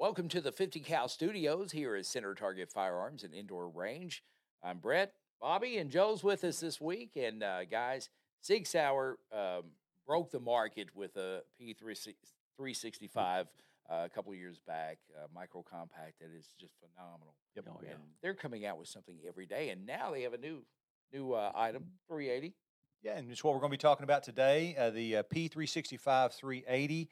Welcome 0.00 0.28
to 0.28 0.40
the 0.40 0.50
50 0.50 0.80
Cal 0.80 1.08
Studios 1.08 1.72
here 1.72 1.94
at 1.94 2.06
Center 2.06 2.34
Target 2.34 2.72
Firearms 2.72 3.22
and 3.22 3.34
Indoor 3.34 3.68
Range. 3.68 4.24
I'm 4.62 4.78
Bret, 4.78 5.12
Bobby, 5.42 5.76
and 5.76 5.90
Joe's 5.90 6.24
with 6.24 6.42
us 6.42 6.58
this 6.58 6.80
week. 6.80 7.10
And 7.16 7.42
uh, 7.42 7.66
guys, 7.66 8.08
Sig 8.40 8.66
Sauer 8.66 9.18
um, 9.30 9.64
broke 10.06 10.30
the 10.30 10.40
market 10.40 10.88
with 10.96 11.18
a 11.18 11.42
P365 11.60 13.18
uh, 13.20 13.44
a 13.90 14.08
couple 14.08 14.34
years 14.34 14.58
back, 14.66 14.96
uh, 15.14 15.26
micro 15.34 15.62
compact 15.62 16.20
that 16.20 16.30
is 16.34 16.46
just 16.58 16.72
phenomenal. 16.80 17.34
Yep. 17.56 17.66
Oh, 17.68 17.80
yeah. 17.82 17.90
And 17.90 18.00
they're 18.22 18.32
coming 18.32 18.64
out 18.64 18.78
with 18.78 18.88
something 18.88 19.18
every 19.28 19.44
day, 19.44 19.68
and 19.68 19.84
now 19.84 20.12
they 20.12 20.22
have 20.22 20.32
a 20.32 20.38
new 20.38 20.62
new 21.12 21.34
uh, 21.34 21.52
item, 21.54 21.84
380. 22.08 22.54
Yeah, 23.02 23.18
and 23.18 23.30
it's 23.30 23.44
what 23.44 23.52
we're 23.52 23.60
going 23.60 23.72
to 23.72 23.76
be 23.76 23.82
talking 23.82 24.04
about 24.04 24.22
today. 24.22 24.74
Uh, 24.78 24.88
the 24.88 25.16
uh, 25.18 25.22
P365 25.24 26.32
380 26.32 27.10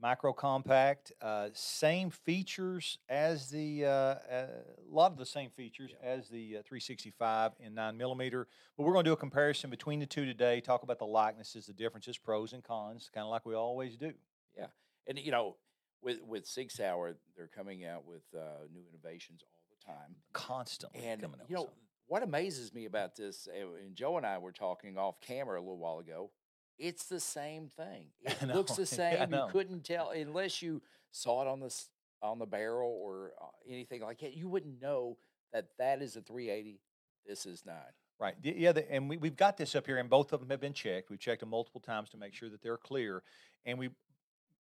micro 0.00 0.32
compact, 0.32 1.12
uh, 1.20 1.48
same 1.52 2.10
features 2.10 2.98
as 3.08 3.50
the 3.50 3.84
uh, 3.84 4.14
a 4.30 4.48
lot 4.90 5.12
of 5.12 5.18
the 5.18 5.26
same 5.26 5.50
features 5.50 5.90
Yeah. 6.02 6.08
as 6.10 6.28
the 6.28 6.58
uh, 6.58 6.62
365 6.62 7.52
in 7.60 7.74
nine 7.74 7.96
millimeter. 7.96 8.46
But 8.76 8.84
we're 8.84 8.92
going 8.92 9.04
to 9.04 9.08
do 9.10 9.14
a 9.14 9.16
comparison 9.16 9.70
between 9.70 10.00
the 10.00 10.06
two 10.06 10.24
today. 10.24 10.60
Talk 10.60 10.82
about 10.82 10.98
the 10.98 11.06
likenesses, 11.06 11.66
the 11.66 11.72
differences, 11.72 12.18
pros 12.18 12.52
and 12.52 12.62
cons, 12.64 13.10
kind 13.12 13.24
of 13.24 13.30
like 13.30 13.44
we 13.46 13.54
always 13.54 13.96
do. 13.96 14.12
Yeah, 14.56 14.66
and 15.06 15.18
you 15.18 15.30
know, 15.30 15.56
with 16.02 16.20
with 16.26 16.46
Sig 16.46 16.70
Sauer, 16.70 17.16
they're 17.36 17.48
coming 17.48 17.84
out 17.84 18.04
with 18.06 18.22
uh, 18.34 18.64
new 18.72 18.82
innovations 18.88 19.42
all 19.42 19.60
the 19.78 19.84
time. 19.92 20.16
Constantly 20.32 21.00
And 21.04 21.20
you 21.22 21.54
know 21.54 21.62
something. 21.62 21.74
what 22.06 22.22
amazes 22.22 22.72
me 22.72 22.86
about 22.86 23.16
this, 23.16 23.48
uh, 23.48 23.84
and 23.84 23.94
Joe 23.94 24.16
and 24.16 24.26
I 24.26 24.38
were 24.38 24.52
talking 24.52 24.96
off 24.98 25.20
camera 25.20 25.58
a 25.58 25.62
little 25.62 25.78
while 25.78 25.98
ago. 25.98 26.30
It's 26.80 27.04
the 27.04 27.20
same 27.20 27.70
thing. 27.76 28.06
It 28.42 28.48
looks 28.54 28.72
the 28.72 28.82
Yeah, 28.98 29.26
same. 29.26 29.32
you 29.34 29.46
couldn't 29.50 29.84
tell 29.84 30.10
unless 30.10 30.62
you 30.62 30.82
saw 31.10 31.42
it 31.42 31.48
on 31.48 31.60
the 31.60 31.74
on 32.22 32.38
the 32.38 32.46
barrel 32.46 32.90
or 33.02 33.32
uh, 33.40 33.46
anything 33.68 34.02
like 34.02 34.20
that. 34.20 34.34
You 34.34 34.48
wouldn't 34.48 34.80
know 34.80 35.16
that 35.52 35.66
that 35.78 36.02
is 36.02 36.16
a 36.16 36.22
380. 36.22 36.80
This 37.26 37.46
is 37.46 37.64
nine. 37.66 37.76
Right. 38.18 38.34
Yeah, 38.42 38.72
the, 38.72 38.90
and 38.92 39.08
we, 39.08 39.16
we've 39.16 39.36
got 39.36 39.56
this 39.56 39.74
up 39.74 39.86
here, 39.86 39.96
and 39.96 40.10
both 40.10 40.32
of 40.34 40.40
them 40.40 40.50
have 40.50 40.60
been 40.60 40.74
checked. 40.74 41.08
We've 41.08 41.18
checked 41.18 41.40
them 41.40 41.48
multiple 41.50 41.80
times 41.80 42.10
to 42.10 42.18
make 42.18 42.34
sure 42.34 42.50
that 42.50 42.62
they're 42.62 42.76
clear. 42.76 43.22
And 43.64 43.78
we, 43.78 43.88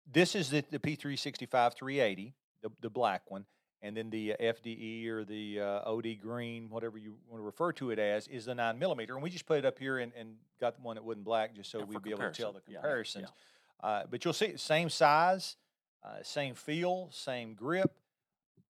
this 0.10 0.36
is 0.36 0.50
the, 0.50 0.64
the 0.72 0.80
P365 0.80 1.74
380, 1.76 2.34
the, 2.64 2.70
the 2.82 2.90
black 2.90 3.30
one, 3.30 3.46
and 3.82 3.98
then 3.98 4.10
the 4.10 4.34
uh, 4.34 4.54
FDE 4.54 5.08
or 5.08 5.24
the 5.24 5.60
uh, 5.60 5.92
OD 5.92 6.20
green, 6.22 6.70
whatever 6.70 6.98
you 6.98 7.16
want 7.28 7.42
to 7.42 7.46
refer 7.46 7.72
to 7.74 7.92
it 7.92 8.00
as, 8.00 8.28
is 8.28 8.46
the 8.46 8.56
nine 8.56 8.78
millimeter. 8.78 9.14
And 9.14 9.24
we 9.24 9.30
just 9.30 9.46
put 9.46 9.58
it 9.58 9.66
up 9.66 9.80
here 9.80 10.00
and, 10.00 10.12
and 10.18 10.36
got 10.60 10.76
the 10.76 10.82
one 10.82 10.96
that 10.96 11.04
wasn't 11.04 11.26
black 11.26 11.56
just 11.56 11.72
so 11.72 11.80
Yeah, 11.80 11.86
we'd 11.86 12.04
be 12.04 12.12
able 12.12 12.22
to 12.22 12.32
tell 12.32 12.54
the 12.54 12.62
comparison. 12.62 13.22
Yeah, 13.22 13.28
yeah, 13.28 13.30
comparisons. 13.30 13.32
Uh, 13.84 14.04
but 14.10 14.24
you'll 14.24 14.34
see 14.34 14.58
same 14.58 14.90
size, 14.90 15.58
uh, 16.04 16.18
same 16.22 16.54
feel, 16.54 17.10
same 17.12 17.56
grip. 17.56 17.92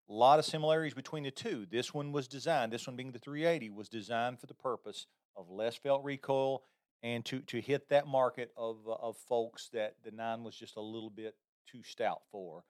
A 0.09 0.13
lot 0.13 0.39
of 0.39 0.45
similarities 0.45 0.93
between 0.93 1.23
the 1.23 1.31
two. 1.31 1.65
This 1.69 1.93
one 1.93 2.11
was 2.11 2.27
designed, 2.27 2.71
this 2.71 2.87
one 2.87 2.95
being 2.95 3.11
the 3.11 3.19
380, 3.19 3.69
was 3.69 3.89
designed 3.89 4.39
for 4.39 4.45
the 4.45 4.53
purpose 4.53 5.07
of 5.35 5.49
less 5.49 5.75
felt 5.75 6.03
recoil 6.03 6.63
and 7.03 7.25
to, 7.25 7.39
to 7.39 7.59
hit 7.59 7.89
that 7.89 8.07
market 8.07 8.51
of, 8.55 8.77
uh, 8.87 8.93
of 8.93 9.17
folks 9.17 9.69
that 9.73 9.95
the 10.03 10.11
9 10.11 10.43
was 10.43 10.55
just 10.55 10.75
a 10.75 10.81
little 10.81 11.09
bit 11.09 11.35
too 11.65 11.81
stout 11.83 12.21
for. 12.31 12.63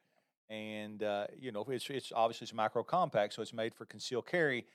And, 0.52 1.02
uh, 1.02 1.28
you 1.40 1.54
know, 1.54 1.64
it's, 1.70 1.90
it's 1.90 2.12
obviously 2.14 2.46
it's 2.46 2.54
micro 2.54 2.84
compact, 2.84 3.34
so 3.34 3.42
it's 3.42 3.54
made 3.54 3.74
for 3.74 3.86
concealed 3.86 4.28
carry. 4.28 4.66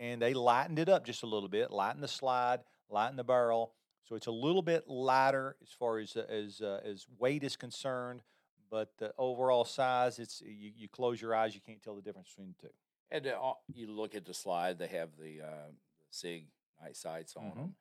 And 0.00 0.20
they 0.20 0.34
lightened 0.34 0.80
it 0.80 0.88
up 0.88 1.04
just 1.06 1.22
a 1.22 1.26
little 1.26 1.48
bit, 1.48 1.70
lightened 1.70 2.02
the 2.02 2.08
slide, 2.08 2.60
lightened 2.88 3.18
the 3.18 3.24
barrel. 3.24 3.74
So 4.02 4.16
it's 4.16 4.26
a 4.26 4.32
little 4.32 4.62
bit 4.62 4.88
lighter 4.88 5.56
as 5.62 5.68
far 5.70 5.98
as 6.00 6.16
uh, 6.16 6.24
as 6.28 6.60
uh, 6.60 6.80
as 6.84 7.06
weight 7.18 7.44
is 7.44 7.54
concerned, 7.54 8.22
but 8.68 8.90
the 8.98 9.12
overall 9.16 9.64
size, 9.64 10.18
it's 10.18 10.42
you, 10.44 10.72
you 10.76 10.88
close 10.88 11.20
your 11.22 11.34
eyes, 11.36 11.54
you 11.54 11.60
can't 11.60 11.80
tell 11.80 11.94
the 11.94 12.02
difference 12.02 12.30
between 12.30 12.54
the 12.58 12.66
two. 12.66 12.72
And 13.12 13.26
uh, 13.28 13.50
uh, 13.50 13.52
you 13.72 13.86
look 13.86 14.16
at 14.16 14.24
the 14.24 14.34
slide; 14.34 14.78
they 14.78 14.88
have 14.88 15.10
the, 15.16 15.42
uh, 15.42 15.68
the 15.70 16.06
Sig 16.10 16.46
night 16.82 16.96
sights 16.96 17.36
on 17.36 17.44
Mhm. 17.44 17.54
them. 17.54 17.74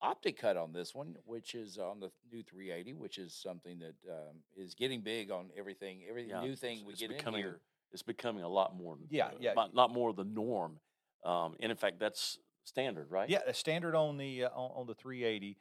Optic 0.00 0.38
cut 0.38 0.56
on 0.56 0.72
this 0.72 0.94
one, 0.94 1.16
which 1.24 1.54
is 1.56 1.76
on 1.76 1.98
the 1.98 2.10
new 2.32 2.42
380, 2.44 2.92
which 2.94 3.18
is 3.18 3.34
something 3.34 3.80
that 3.80 3.96
um, 4.08 4.36
is 4.56 4.74
getting 4.74 5.00
big 5.00 5.30
on 5.32 5.50
everything. 5.56 6.02
Every 6.08 6.28
Yeah, 6.28 6.40
new 6.40 6.54
thing 6.54 6.84
we 6.84 6.94
get 6.94 7.10
in 7.10 7.16
becoming- 7.16 7.42
here. 7.42 7.60
It's 7.90 8.02
becoming 8.02 8.44
a 8.44 8.48
lot 8.48 8.76
more. 8.76 8.98
Yeah, 9.08 9.28
uh, 9.28 9.30
yeah. 9.40 9.54
Not, 9.54 9.74
not 9.74 9.90
more 9.92 10.12
the 10.12 10.24
norm. 10.24 10.78
Um, 11.24 11.56
and 11.58 11.72
in 11.72 11.76
fact, 11.76 11.98
that's 11.98 12.38
standard, 12.64 13.10
right? 13.10 13.28
Yeah, 13.28 13.50
standard 13.52 13.94
on 13.94 14.18
the 14.18 14.44
uh, 14.44 14.50
on, 14.50 14.82
on 14.82 14.86
the 14.86 14.94
380 14.94 15.58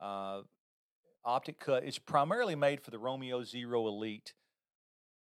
uh, 0.00 0.42
optic 1.24 1.58
cut. 1.58 1.84
It's 1.84 1.98
primarily 1.98 2.54
made 2.54 2.80
for 2.80 2.90
the 2.90 2.98
Romeo 2.98 3.42
Zero 3.42 3.88
Elite 3.88 4.34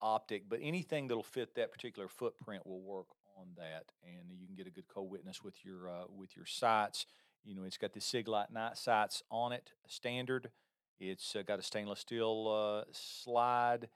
optic, 0.02 0.48
but 0.48 0.58
anything 0.60 1.06
that'll 1.08 1.22
fit 1.22 1.54
that 1.54 1.72
particular 1.72 2.08
footprint 2.08 2.66
will 2.66 2.82
work 2.82 3.06
on 3.38 3.46
that, 3.56 3.92
and 4.02 4.30
you 4.38 4.46
can 4.46 4.56
get 4.56 4.66
a 4.66 4.70
good 4.70 4.88
co-witness 4.88 5.42
with 5.42 5.64
your 5.64 5.88
uh, 5.88 6.04
with 6.14 6.36
your 6.36 6.46
sights. 6.46 7.06
You 7.44 7.54
know, 7.54 7.64
it's 7.64 7.76
got 7.76 7.92
the 7.92 8.00
Siglite 8.00 8.50
night 8.50 8.78
sights 8.78 9.22
on 9.30 9.52
it, 9.52 9.72
standard. 9.86 10.50
It's 10.98 11.36
uh, 11.36 11.42
got 11.42 11.58
a 11.58 11.62
stainless 11.62 12.00
steel 12.00 12.48
uh, 12.48 12.90
slide. 12.92 13.88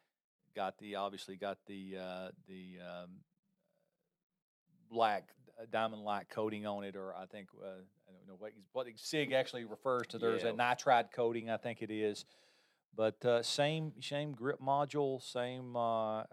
Got 0.55 0.79
the 0.79 0.97
obviously 0.97 1.37
got 1.37 1.59
the 1.67 1.97
uh, 1.99 2.29
the 2.47 2.79
um, 2.81 3.11
black 4.91 5.29
uh, 5.59 5.65
diamond 5.71 6.03
light 6.03 6.29
coating 6.29 6.67
on 6.67 6.85
it, 6.85 6.97
or 6.97 7.15
I 7.15 7.27
think 7.27 7.49
uh, 7.63 7.67
I 7.67 8.13
don't 8.13 8.27
know 8.27 8.37
what 8.39 8.53
what 8.73 8.87
Sig 8.97 9.33
actually 9.33 9.65
refers 9.65 10.07
to. 10.09 10.19
There's 10.19 10.45
a 10.45 10.53
nitride 10.53 11.13
coating, 11.13 11.51
I 11.51 11.57
think 11.57 11.83
it 11.83 11.91
is, 11.91 12.25
but 12.95 13.25
uh, 13.25 13.43
same 13.43 13.93
same 14.01 14.33
grip 14.33 14.61
module, 14.61 15.23
same 15.23 15.77
uh, 15.77 16.21
uh, 16.21 16.25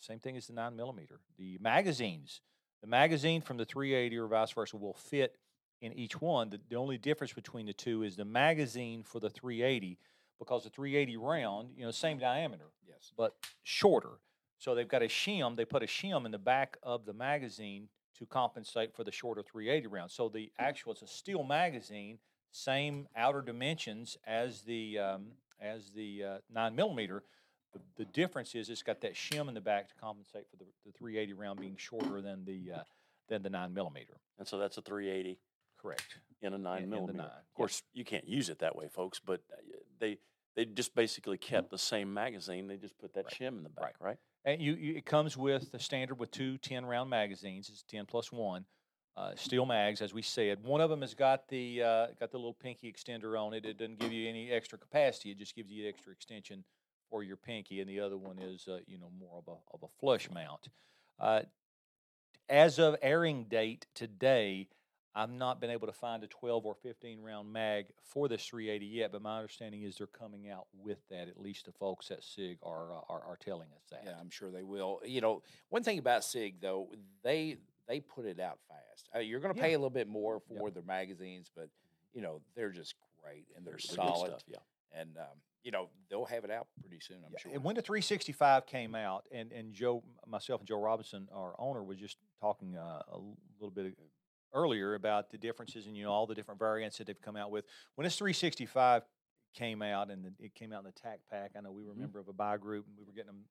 same 0.00 0.18
thing 0.18 0.36
as 0.36 0.46
the 0.46 0.52
nine 0.52 0.76
millimeter. 0.76 1.20
The 1.38 1.58
magazines, 1.60 2.40
the 2.80 2.86
magazine 2.86 3.40
from 3.42 3.56
the 3.56 3.64
380 3.64 4.16
or 4.18 4.28
vice 4.28 4.52
versa 4.52 4.76
will 4.76 4.94
fit 4.94 5.36
in 5.84 5.92
each 5.92 6.20
one. 6.20 6.48
The, 6.48 6.60
the 6.70 6.76
only 6.76 6.96
difference 6.96 7.32
between 7.32 7.66
the 7.66 7.72
two 7.74 8.02
is 8.02 8.16
the 8.16 8.24
magazine 8.24 9.02
for 9.02 9.20
the 9.20 9.28
380, 9.28 9.98
because 10.38 10.64
the 10.64 10.70
380 10.70 11.18
round, 11.18 11.68
you 11.76 11.84
know, 11.84 11.90
same 11.90 12.18
diameter 12.18 12.64
Yes. 12.88 13.12
but 13.16 13.34
shorter. 13.62 14.18
So 14.58 14.74
they've 14.74 14.88
got 14.88 15.02
a 15.02 15.06
shim. 15.06 15.56
They 15.56 15.66
put 15.66 15.82
a 15.82 15.86
shim 15.86 16.24
in 16.24 16.32
the 16.32 16.38
back 16.38 16.78
of 16.82 17.04
the 17.04 17.12
magazine 17.12 17.88
to 18.18 18.24
compensate 18.24 18.94
for 18.94 19.04
the 19.04 19.12
shorter 19.12 19.42
380 19.42 19.86
round. 19.88 20.10
So 20.10 20.28
the 20.28 20.50
actual 20.58 20.92
it's 20.92 21.02
a 21.02 21.06
steel 21.06 21.42
magazine, 21.42 22.18
same 22.50 23.06
outer 23.14 23.42
dimensions 23.42 24.16
as 24.26 24.62
the 24.62 24.98
um, 24.98 25.26
as 25.60 25.90
the 25.90 26.24
uh, 26.24 26.38
nine 26.50 26.74
millimeter. 26.74 27.24
The, 27.72 27.80
the 27.96 28.04
difference 28.12 28.54
is 28.54 28.70
it's 28.70 28.82
got 28.82 29.00
that 29.02 29.14
shim 29.14 29.48
in 29.48 29.54
the 29.54 29.60
back 29.60 29.88
to 29.88 29.94
compensate 29.96 30.48
for 30.48 30.56
the, 30.56 30.64
the 30.86 30.92
380 30.92 31.32
round 31.34 31.60
being 31.60 31.76
shorter 31.76 32.22
than 32.22 32.44
the 32.44 32.76
uh, 32.76 32.82
than 33.28 33.42
the 33.42 33.50
nine 33.50 33.74
millimeter. 33.74 34.14
And 34.38 34.46
so 34.46 34.58
that's 34.58 34.78
a 34.78 34.82
380 34.82 35.38
Correct. 35.84 36.16
in 36.42 36.54
a 36.54 36.58
nine 36.58 36.84
in 36.84 36.90
millimeter. 36.90 37.18
nine, 37.18 37.26
Of 37.26 37.32
yeah. 37.32 37.56
course, 37.56 37.82
you 37.92 38.04
can't 38.04 38.26
use 38.26 38.48
it 38.48 38.58
that 38.60 38.74
way, 38.74 38.88
folks. 38.88 39.20
But 39.24 39.40
uh, 39.52 39.56
they 39.98 40.18
they 40.56 40.64
just 40.64 40.94
basically 40.94 41.36
kept 41.36 41.70
the 41.70 41.78
same 41.78 42.12
magazine. 42.14 42.66
They 42.68 42.76
just 42.76 42.96
put 42.98 43.12
that 43.14 43.24
Right. 43.26 43.34
shim 43.34 43.58
in 43.58 43.62
the 43.64 43.68
back, 43.68 43.96
right? 44.00 44.16
And 44.44 44.60
you, 44.62 44.74
you 44.74 44.94
it 44.96 45.04
comes 45.04 45.36
with 45.36 45.70
the 45.72 45.78
standard 45.78 46.18
with 46.18 46.30
two 46.30 46.58
10 46.58 46.86
round 46.86 47.10
magazines. 47.10 47.68
It's 47.68 47.82
10 47.82 48.06
plus 48.06 48.30
one. 48.32 48.64
Uh, 49.16 49.32
steel 49.36 49.64
mags, 49.64 50.00
as 50.02 50.12
we 50.12 50.22
said. 50.22 50.64
One 50.64 50.80
of 50.80 50.90
them 50.90 51.00
has 51.02 51.14
got 51.14 51.46
the 51.48 51.82
uh, 51.82 52.06
got 52.18 52.30
the 52.32 52.36
little 52.38 52.54
pinky 52.54 52.92
extender 52.92 53.38
on 53.40 53.52
it. 53.54 53.64
It 53.64 53.78
doesn't 53.78 53.98
give 54.00 54.12
you 54.12 54.28
any 54.28 54.50
extra 54.50 54.76
capacity. 54.78 55.30
It 55.30 55.38
just 55.38 55.54
gives 55.54 55.70
you 55.70 55.88
extra 55.88 56.12
extension 56.12 56.64
for 57.10 57.22
your 57.22 57.36
pinky. 57.36 57.80
And 57.80 57.88
the 57.88 58.00
other 58.00 58.16
one 58.16 58.38
is 58.40 58.66
uh, 58.66 58.78
you 58.86 58.98
know 58.98 59.10
more 59.18 59.38
of 59.38 59.46
a 59.48 59.56
of 59.72 59.82
a 59.84 59.88
flush 60.00 60.28
mount. 60.30 60.68
Uh, 61.20 61.42
as 62.48 62.78
of 62.78 62.96
airing 63.02 63.44
date 63.44 63.86
today, 63.94 64.68
I've 65.16 65.30
not 65.30 65.60
been 65.60 65.70
able 65.70 65.86
to 65.86 65.92
find 65.92 66.24
a 66.24 66.26
12 66.26 66.66
or 66.66 66.74
15 66.74 67.20
round 67.20 67.52
mag 67.52 67.86
for 68.02 68.28
this 68.28 68.44
380 68.46 68.86
yet, 68.86 69.12
but 69.12 69.22
my 69.22 69.36
understanding 69.38 69.82
is 69.82 69.96
they're 69.96 70.06
coming 70.08 70.48
out 70.50 70.66
with 70.76 70.98
that. 71.10 71.28
At 71.28 71.40
least 71.40 71.66
the 71.66 71.72
folks 71.72 72.10
at 72.10 72.24
SIG 72.24 72.58
are 72.62 72.92
uh, 72.92 73.00
are, 73.08 73.22
are 73.24 73.38
telling 73.40 73.68
us 73.76 73.82
that. 73.90 74.02
Yeah, 74.04 74.14
I'm 74.20 74.30
sure 74.30 74.50
they 74.50 74.62
will. 74.64 75.00
You 75.04 75.20
know, 75.20 75.42
one 75.68 75.82
thing 75.84 75.98
about 75.98 76.24
Sig 76.24 76.60
though, 76.60 76.90
they 77.22 77.58
they 77.86 78.00
put 78.00 78.24
it 78.26 78.40
out 78.40 78.58
fast. 78.68 79.08
Uh, 79.14 79.18
you're 79.20 79.40
going 79.40 79.54
to 79.54 79.58
Yeah. 79.60 79.66
pay 79.66 79.72
a 79.74 79.78
little 79.78 79.90
bit 79.90 80.08
more 80.08 80.40
Yep. 80.50 80.58
for 80.58 80.70
their 80.70 80.82
magazines, 80.82 81.50
but 81.54 81.68
you 82.12 82.20
know 82.22 82.40
they're 82.56 82.70
just 82.72 82.94
great 83.22 83.46
and 83.56 83.64
they're, 83.64 83.74
They're 83.74 83.96
solid. 83.96 84.30
stuff, 84.30 84.42
yeah. 84.48 85.00
And 85.00 85.16
um, 85.18 85.38
you 85.62 85.70
know 85.70 85.90
they'll 86.10 86.24
have 86.24 86.44
it 86.44 86.50
out 86.50 86.66
pretty 86.80 86.98
soon. 87.00 87.18
I'm 87.24 87.30
Yeah, 87.32 87.38
sure. 87.38 87.52
And 87.54 87.62
when 87.64 87.76
the 87.76 87.82
365 87.82 88.66
came 88.66 88.94
out, 88.94 89.24
and, 89.32 89.52
and 89.52 89.72
Joe, 89.74 90.02
myself, 90.26 90.60
and 90.60 90.68
Joe 90.68 90.80
Robinson, 90.80 91.28
our 91.32 91.54
owner, 91.58 91.82
was 91.84 91.98
just 91.98 92.16
talking 92.40 92.76
uh, 92.76 93.02
a 93.12 93.18
little 93.60 93.70
bit 93.74 93.96
earlier 94.54 94.94
about 94.94 95.30
the 95.30 95.36
differences 95.38 95.86
and 95.86 95.96
you 95.96 96.04
know 96.04 96.10
all 96.12 96.26
the 96.26 96.34
different 96.34 96.58
variants 96.58 96.96
that 96.98 97.06
they've 97.06 97.20
come 97.20 97.36
out 97.36 97.50
with. 97.50 97.64
When 97.96 98.04
this 98.04 98.16
365 98.16 99.02
came 99.52 99.82
out 99.82 100.10
and 100.10 100.24
the, 100.24 100.32
it 100.44 100.54
came 100.54 100.72
out 100.72 100.80
in 100.80 100.86
the 100.86 100.92
Tac 100.92 101.20
Pack, 101.30 101.52
I 101.56 101.60
know 101.60 101.72
we 101.72 101.84
were 101.84 101.92
a 101.92 101.96
member 101.96 102.18
of 102.18 102.28
a 102.28 102.32
buy 102.32 102.56
group 102.56 102.86
and 102.86 102.96
we 102.96 103.04
were 103.04 103.12
getting 103.12 103.26
them 103.32 103.44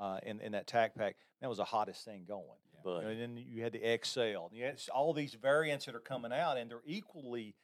uh, 0.00 0.18
in 0.22 0.40
in 0.40 0.52
that 0.52 0.66
Tac 0.66 0.94
Pack. 0.94 1.16
That 1.40 1.48
was 1.48 1.58
the 1.58 1.64
hottest 1.64 2.04
thing 2.04 2.24
going. 2.26 2.44
Yeah. 2.74 2.80
But 2.84 2.96
You 2.98 3.02
know, 3.02 3.08
and 3.08 3.20
then 3.20 3.44
you 3.48 3.62
had 3.62 3.72
the 3.72 3.98
XL. 4.04 4.20
And 4.48 4.52
you 4.56 4.64
had 4.64 4.80
all 4.94 5.12
these 5.12 5.34
variants 5.34 5.86
that 5.86 5.94
are 5.94 6.00
coming 6.00 6.32
out, 6.32 6.56
and 6.58 6.70
they're 6.70 6.82
equally 6.86 7.54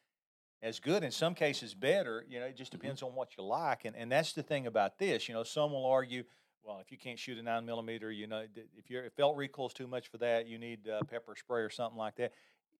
as 0.60 0.80
good, 0.80 1.04
in 1.04 1.12
some 1.12 1.34
cases 1.34 1.74
better. 1.74 2.24
You 2.28 2.40
know, 2.40 2.46
it 2.46 2.56
just 2.56 2.72
Mhm. 2.72 2.80
depends 2.80 3.02
on 3.02 3.14
what 3.14 3.36
you 3.36 3.44
like. 3.44 3.84
And, 3.84 3.94
and 3.94 4.10
that's 4.10 4.32
the 4.32 4.42
thing 4.42 4.66
about 4.66 4.98
this. 4.98 5.28
You 5.28 5.34
know, 5.34 5.44
some 5.44 5.72
will 5.72 5.86
argue, 5.86 6.24
Well, 6.64 6.80
if 6.80 6.90
you 6.92 6.98
can't 6.98 7.18
shoot 7.18 7.38
a 7.38 7.42
nine 7.42 7.64
millimeter, 7.64 8.10
you 8.12 8.26
know, 8.26 8.44
if 8.76 8.90
your 8.90 9.08
felt 9.10 9.36
recoil's 9.36 9.72
too 9.72 9.86
much 9.86 10.08
for 10.08 10.18
that, 10.18 10.46
you 10.46 10.58
need 10.58 10.86
uh, 10.88 11.02
pepper 11.04 11.34
spray 11.36 11.62
or 11.62 11.70
something 11.70 11.96
like 11.96 12.16
that. 12.16 12.32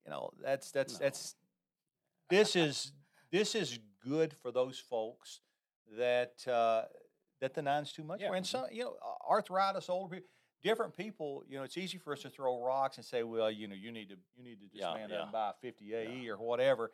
You 0.05 0.11
know, 0.11 0.31
that's 0.41 0.71
that's 0.71 0.93
No. 0.93 0.99
that's 0.99 1.35
this 2.29 2.55
is 2.55 2.91
this 3.31 3.55
is 3.55 3.79
good 4.03 4.33
for 4.41 4.51
those 4.51 4.79
folks 4.79 5.41
that 5.97 6.47
uh, 6.47 6.83
that 7.41 7.53
the 7.53 7.61
nine's 7.61 7.91
too 7.93 8.03
much 8.03 8.21
Yeah. 8.21 8.29
for. 8.29 8.35
And 8.35 8.45
some, 8.45 8.65
you 8.71 8.83
know, 8.83 8.97
arthritis, 9.29 9.89
older 9.89 10.15
people, 10.15 10.29
different 10.63 10.95
people. 10.95 11.43
You 11.47 11.57
know, 11.57 11.63
it's 11.63 11.77
easy 11.77 11.97
for 11.97 12.13
us 12.13 12.21
to 12.23 12.29
throw 12.29 12.61
rocks 12.63 12.97
and 12.97 13.05
say, 13.05 13.23
well, 13.23 13.49
you 13.51 13.67
know, 13.67 13.75
you 13.75 13.91
need 13.91 14.09
to 14.09 14.15
you 14.35 14.43
need 14.43 14.59
to 14.61 14.67
just 14.67 14.81
Yeah, 14.81 14.93
man 14.93 15.11
up 15.11 15.23
and 15.23 15.31
buy 15.31 15.49
a 15.51 15.53
50 15.61 15.93
AE 15.93 16.29
or 16.29 16.37
whatever. 16.37 16.91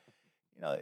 You 0.55 0.61
know, 0.61 0.77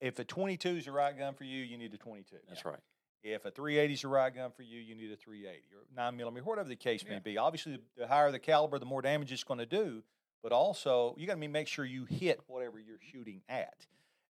if 0.00 0.18
a 0.18 0.24
22 0.24 0.68
is 0.68 0.84
the 0.84 0.92
right 0.92 1.16
gun 1.16 1.34
for 1.34 1.44
you, 1.44 1.62
you 1.62 1.78
need 1.78 1.92
a 1.94 1.98
22. 1.98 2.36
That's 2.48 2.64
right. 2.64 2.78
If 3.22 3.44
a 3.44 3.50
380 3.50 3.94
is 3.94 4.02
the 4.02 4.08
right 4.08 4.32
gun 4.34 4.50
for 4.52 4.62
you, 4.62 4.78
you 4.78 4.94
need 4.94 5.10
a 5.10 5.16
380 5.16 5.64
or 5.74 5.82
9 5.96 6.16
millimeter, 6.16 6.44
whatever 6.44 6.68
the 6.68 6.76
case 6.76 7.04
may 7.04 7.18
be. 7.18 7.38
Obviously, 7.38 7.78
the 7.96 8.06
higher 8.06 8.30
the 8.30 8.38
caliber, 8.38 8.78
the 8.78 8.86
more 8.86 9.02
damage 9.02 9.32
it's 9.32 9.42
going 9.42 9.58
to 9.58 9.66
do. 9.66 10.02
But 10.42 10.52
also, 10.52 11.14
you 11.18 11.26
got 11.26 11.40
to 11.40 11.48
make 11.48 11.68
sure 11.68 11.84
you 11.84 12.04
hit 12.04 12.40
whatever 12.46 12.78
you're 12.78 13.00
shooting 13.00 13.42
at. 13.48 13.86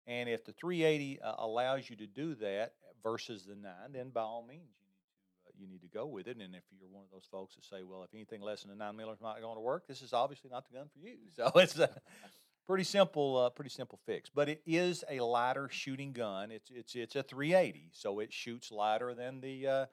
And 0.05 0.27
if 0.27 0.43
the 0.43 0.51
380 0.53 1.21
uh, 1.21 1.33
allows 1.39 1.89
you 1.89 1.95
to 1.97 2.07
do 2.07 2.35
that 2.35 2.73
versus 3.01 3.45
the 3.45 3.55
9, 3.55 3.71
then 3.93 4.09
by 4.09 4.21
all 4.21 4.45
means, 4.47 4.69
you 4.77 4.85
need 4.85 4.91
to 4.91 5.47
uh, 5.47 5.51
you 5.57 5.67
need 5.67 5.81
to 5.81 5.87
go 5.87 6.05
with 6.05 6.27
it. 6.27 6.37
And 6.37 6.55
if 6.55 6.63
you're 6.71 6.89
one 6.89 7.03
of 7.03 7.11
those 7.11 7.27
folks 7.31 7.55
that 7.55 7.63
say, 7.63 7.83
well, 7.83 8.03
if 8.03 8.13
anything 8.13 8.41
less 8.41 8.63
than 8.63 8.71
a 8.71 8.75
9 8.75 8.95
millimeter 8.95 9.15
is 9.15 9.21
not 9.21 9.41
going 9.41 9.55
to 9.55 9.61
work, 9.61 9.87
this 9.87 10.01
is 10.01 10.13
obviously 10.13 10.49
not 10.49 10.67
the 10.67 10.77
gun 10.77 10.89
for 10.93 10.99
you. 10.99 11.15
So 11.35 11.51
it's 11.55 11.79
a 11.79 11.89
pretty 12.67 12.83
simple, 12.83 13.37
uh, 13.37 13.49
pretty 13.49 13.69
simple 13.69 13.99
fix. 14.05 14.29
But 14.29 14.49
it 14.49 14.61
is 14.65 15.03
a 15.09 15.19
lighter 15.21 15.69
shooting 15.71 16.11
gun. 16.11 16.51
It's 16.51 16.69
it's 16.69 16.95
it's 16.95 17.15
a 17.15 17.23
380, 17.23 17.91
so 17.93 18.19
it 18.19 18.33
shoots 18.33 18.71
lighter 18.71 19.13
than 19.13 19.41
the 19.41 19.67
uh, 19.67 19.85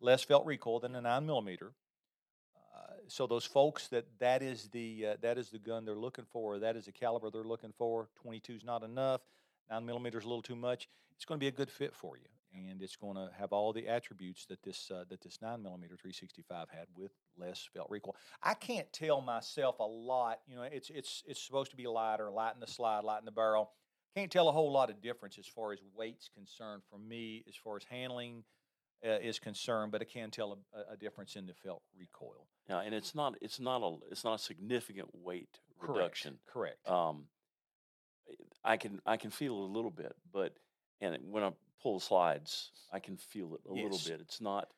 less 0.00 0.22
felt 0.22 0.46
recoil 0.46 0.80
than 0.80 0.94
a 0.94 1.00
9 1.00 1.26
millimeter. 1.26 1.72
So 3.08 3.26
those 3.26 3.44
folks 3.44 3.88
that 3.88 4.06
that 4.18 4.42
is 4.42 4.68
the 4.68 5.06
uh, 5.06 5.16
that 5.22 5.38
is 5.38 5.50
the 5.50 5.58
gun 5.58 5.84
they're 5.84 5.94
looking 5.94 6.24
for, 6.24 6.58
that 6.58 6.76
is 6.76 6.86
the 6.86 6.92
caliber 6.92 7.30
they're 7.30 7.44
looking 7.44 7.72
for. 7.76 8.08
22 8.22 8.54
is 8.54 8.64
not 8.64 8.82
enough. 8.82 9.20
Nine 9.70 9.86
millimeter 9.86 10.18
is 10.18 10.24
a 10.24 10.28
little 10.28 10.42
too 10.42 10.56
much. 10.56 10.88
It's 11.14 11.24
going 11.24 11.38
to 11.38 11.44
be 11.44 11.48
a 11.48 11.52
good 11.52 11.70
fit 11.70 11.94
for 11.94 12.16
you, 12.16 12.26
and 12.52 12.82
it's 12.82 12.96
going 12.96 13.16
to 13.16 13.30
have 13.38 13.52
all 13.52 13.72
the 13.72 13.88
attributes 13.88 14.46
that 14.46 14.62
this 14.62 14.90
uh, 14.90 15.04
that 15.08 15.20
this 15.22 15.38
nine 15.40 15.62
millimeter 15.62 15.96
365 15.96 16.68
had 16.70 16.86
with 16.96 17.12
less 17.38 17.68
felt 17.72 17.88
recoil. 17.90 18.16
I 18.42 18.54
can't 18.54 18.92
tell 18.92 19.20
myself 19.20 19.78
a 19.78 19.86
lot. 19.86 20.40
You 20.46 20.56
know, 20.56 20.62
it's 20.62 20.90
it's 20.90 21.22
it's 21.26 21.40
supposed 21.40 21.70
to 21.70 21.76
be 21.76 21.86
lighter, 21.86 22.30
light 22.30 22.54
in 22.54 22.60
the 22.60 22.66
slide, 22.66 23.04
light 23.04 23.20
in 23.20 23.24
the 23.24 23.32
barrel. 23.32 23.70
Can't 24.14 24.30
tell 24.30 24.48
a 24.48 24.52
whole 24.52 24.72
lot 24.72 24.88
of 24.90 25.02
difference 25.02 25.38
as 25.38 25.46
far 25.46 25.72
as 25.72 25.78
weight's 25.94 26.30
concerned 26.34 26.82
for 26.90 26.98
me, 26.98 27.44
as 27.48 27.54
far 27.54 27.76
as 27.76 27.84
handling 27.84 28.44
uh, 29.04 29.18
is 29.22 29.38
concerned, 29.38 29.92
but 29.92 30.02
it 30.02 30.10
can 30.10 30.30
tell 30.30 30.58
a- 30.74 30.92
a, 30.92 30.96
difference 30.96 31.36
in 31.36 31.46
the 31.46 31.54
felt 31.54 31.82
recoil. 31.98 32.46
Yeah, 32.68 32.80
and 32.80 32.94
it's 32.94 33.14
not 33.14 33.36
it's 33.40 33.60
not 33.60 33.82
a 33.82 33.96
it's 34.10 34.24
not 34.24 34.34
a 34.34 34.38
significant 34.38 35.08
weight 35.12 35.60
Correct, 35.78 35.96
reduction. 35.96 36.38
Correct. 36.46 36.88
Um, 36.88 37.26
I 38.64 38.76
can 38.76 39.00
I 39.06 39.16
can 39.16 39.30
feel 39.30 39.54
it 39.54 39.70
a 39.70 39.72
little 39.72 39.90
bit, 39.90 40.14
but 40.32 40.54
and 41.00 41.16
when 41.30 41.42
I 41.42 41.52
pull 41.82 41.98
the 41.98 42.04
slides, 42.04 42.70
I 42.92 42.98
can 42.98 43.16
feel 43.16 43.54
it 43.54 43.60
a 43.68 43.72
little 43.72 44.00
bit. 44.04 44.20
It's 44.20 44.40
not 44.40 44.68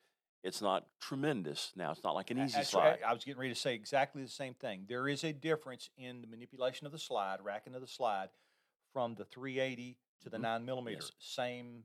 it's 0.43 0.61
not 0.61 0.85
tremendous 1.01 1.71
now. 1.75 1.91
It's 1.91 2.03
not 2.03 2.15
like 2.15 2.31
an 2.31 2.39
easy 2.39 2.57
that's 2.57 2.69
slide. 2.69 2.89
right. 2.89 2.99
I 3.05 3.13
was 3.13 3.23
getting 3.23 3.39
ready 3.39 3.53
to 3.53 3.59
say 3.59 3.73
exactly 3.73 4.21
the 4.21 4.29
same 4.29 4.53
thing. 4.53 4.85
There 4.87 5.07
is 5.07 5.23
a 5.23 5.33
difference 5.33 5.89
in 5.97 6.21
the 6.21 6.27
manipulation 6.27 6.85
of 6.85 6.93
the 6.93 6.99
slide, 6.99 7.39
racking 7.43 7.75
of 7.75 7.81
the 7.81 7.87
slide, 7.87 8.29
from 8.93 9.15
the 9.15 9.25
380 9.25 9.97
to 10.21 10.29
the 10.29 10.37
Mhm. 10.37 10.41
9 10.41 10.65
millimeter. 10.65 11.01
Yes. 11.01 11.11
Same 11.19 11.83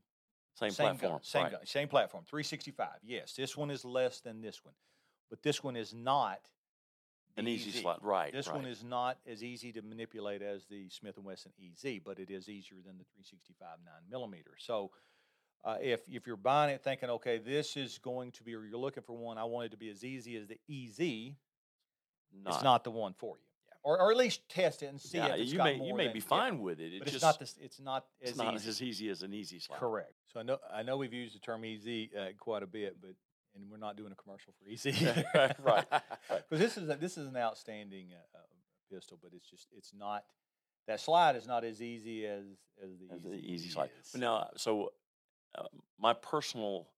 Same, 0.55 0.71
same 0.71 0.87
platform. 0.87 1.13
gun, 1.13 1.21
same 1.23 1.43
right. 1.43 1.53
gun, 1.53 1.67
same 1.67 1.89
platform. 1.89 2.25
365. 2.25 2.89
Yes, 3.03 3.33
this 3.35 3.57
one 3.57 3.71
is 3.71 3.85
less 3.85 4.21
than 4.21 4.41
this 4.41 4.65
one, 4.65 4.75
but 5.29 5.43
this 5.43 5.65
one 5.65 5.77
is 5.77 5.93
not 5.93 6.39
An 7.37 7.49
easy 7.49 7.71
EZ. 7.71 7.81
slide. 7.81 7.99
Right. 8.03 8.33
This 8.33 8.47
right. 8.47 8.57
one 8.57 8.65
is 8.65 8.85
not 8.85 9.19
as 9.27 9.43
easy 9.43 9.73
to 9.73 9.83
manipulate 9.83 10.43
as 10.43 10.65
the 10.67 10.89
Smith 10.91 11.17
and 11.17 11.25
Wesson 11.25 11.53
EZ, 11.61 12.01
but 12.05 12.21
it 12.21 12.31
is 12.31 12.49
easier 12.49 12.79
than 12.85 12.99
the 12.99 13.05
365 13.05 13.79
9 13.85 13.95
millimeter. 14.09 14.53
So, 14.59 14.93
uh, 15.65 15.79
if 15.81 16.03
if 16.09 16.27
you're 16.27 16.37
buying 16.37 16.73
it 16.73 16.83
thinking, 16.85 17.11
okay, 17.11 17.39
this 17.39 17.77
is 17.77 17.99
going 17.99 18.31
to 18.33 18.45
be, 18.45 18.55
or 18.55 18.65
you're 18.65 18.79
looking 18.79 19.03
for 19.03 19.17
one, 19.17 19.39
I 19.39 19.45
want 19.45 19.67
it 19.67 19.71
to 19.71 19.77
be 19.77 19.91
as 19.91 20.05
easy 20.05 20.37
as 20.37 20.47
the 20.47 20.59
EZ. 20.71 21.35
It's 22.47 22.63
not 22.63 22.85
the 22.85 22.91
one 22.91 23.15
for 23.15 23.37
you, 23.39 23.47
or, 23.85 24.01
or 24.01 24.11
at 24.11 24.17
least 24.17 24.49
test 24.49 24.83
it 24.83 24.87
and 24.87 25.01
see 25.01 25.19
yeah, 25.19 25.35
if 25.35 25.41
it's 25.43 25.53
you 25.53 25.59
got 25.59 25.65
may 25.65 25.77
more 25.77 25.87
you 25.87 25.95
may 25.95 26.05
than- 26.05 26.13
be 26.15 26.19
yeah, 26.19 26.25
fine 26.25 26.59
with 26.59 26.81
it. 26.81 26.95
It 26.95 26.99
but 27.01 27.05
just 27.05 27.17
it's 27.17 27.23
not 27.23 27.39
this. 27.39 27.55
It's 27.61 27.81
not 27.81 28.05
as 28.23 28.31
it's 28.31 28.39
not 28.39 28.55
easy. 28.55 28.69
as 28.69 28.83
easy 28.83 29.09
as 29.11 29.23
an 29.23 29.33
easy 29.35 29.59
slide. 29.61 29.79
Correct. 29.79 30.13
So 30.33 30.41
I 30.41 30.43
know 30.43 30.59
I 30.73 30.83
know 30.83 30.97
we've 30.97 31.13
used 31.13 31.35
the 31.35 31.39
term 31.41 31.65
easy 31.65 32.11
uh, 32.19 32.29
quite 32.39 32.63
a 32.63 32.67
bit, 32.67 32.97
but 33.01 33.11
and 33.55 33.71
we're 33.71 33.77
not 33.79 33.97
doing 33.97 34.11
a 34.11 34.17
commercial 34.17 34.53
for 34.59 34.69
easy, 34.69 34.91
Right. 35.63 35.85
Because 36.29 36.59
this 36.59 36.77
is 36.77 36.89
a, 36.89 36.97
this 36.97 37.17
is 37.17 37.29
an 37.29 37.37
outstanding 37.37 38.09
uh, 38.13 38.39
uh, 38.39 38.41
pistol, 38.93 39.19
but 39.23 39.31
it's 39.35 39.49
just 39.49 39.69
it's 39.77 39.93
not 39.97 40.25
that 40.89 41.01
slide 41.01 41.37
is 41.37 41.47
not 41.47 41.63
as 41.65 41.81
easy 41.81 42.27
as 42.27 42.45
as 42.83 42.91
the 42.99 43.15
As 43.15 43.21
easy, 43.21 43.29
the 43.31 43.53
easy 43.53 43.69
slide. 43.71 43.91
is. 44.01 44.11
But 44.13 44.21
now, 44.23 44.49
so 44.57 44.93
uh, 45.57 45.65
my 45.99 46.15
personal 46.15 46.89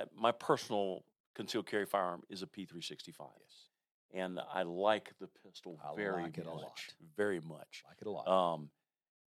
uh, 0.00 0.06
my 0.16 0.32
personal 0.32 1.04
concealed 1.34 1.66
carry 1.66 1.86
firearm 1.86 2.22
is 2.30 2.42
a 2.42 2.46
P365, 2.46 3.18
yes, 3.18 3.68
and 4.14 4.38
I 4.52 4.62
like 4.62 5.12
the 5.20 5.28
pistol 5.44 5.78
I 5.84 5.94
very 5.96 6.22
like 6.22 6.38
it 6.38 6.46
a 6.46 6.50
much, 6.50 6.62
lot. 6.62 6.70
very 7.16 7.40
much. 7.40 7.82
like 7.88 7.98
it 8.00 8.06
a 8.06 8.10
lot. 8.10 8.28
Um, 8.28 8.70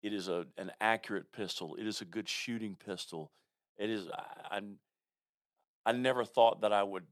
it 0.04 0.14
is 0.14 0.28
a 0.28 0.46
an 0.58 0.72
accurate 0.80 1.32
pistol. 1.34 1.76
It 1.76 1.88
is 1.88 2.02
a 2.02 2.06
good 2.06 2.30
shooting 2.30 2.76
pistol. 2.86 3.32
It 3.78 3.90
is. 3.90 4.08
I 4.08 4.58
I, 4.58 4.62
I 5.86 5.92
never 5.92 6.24
thought 6.26 6.62
that 6.62 6.74
I 6.74 6.84
would. 6.84 7.04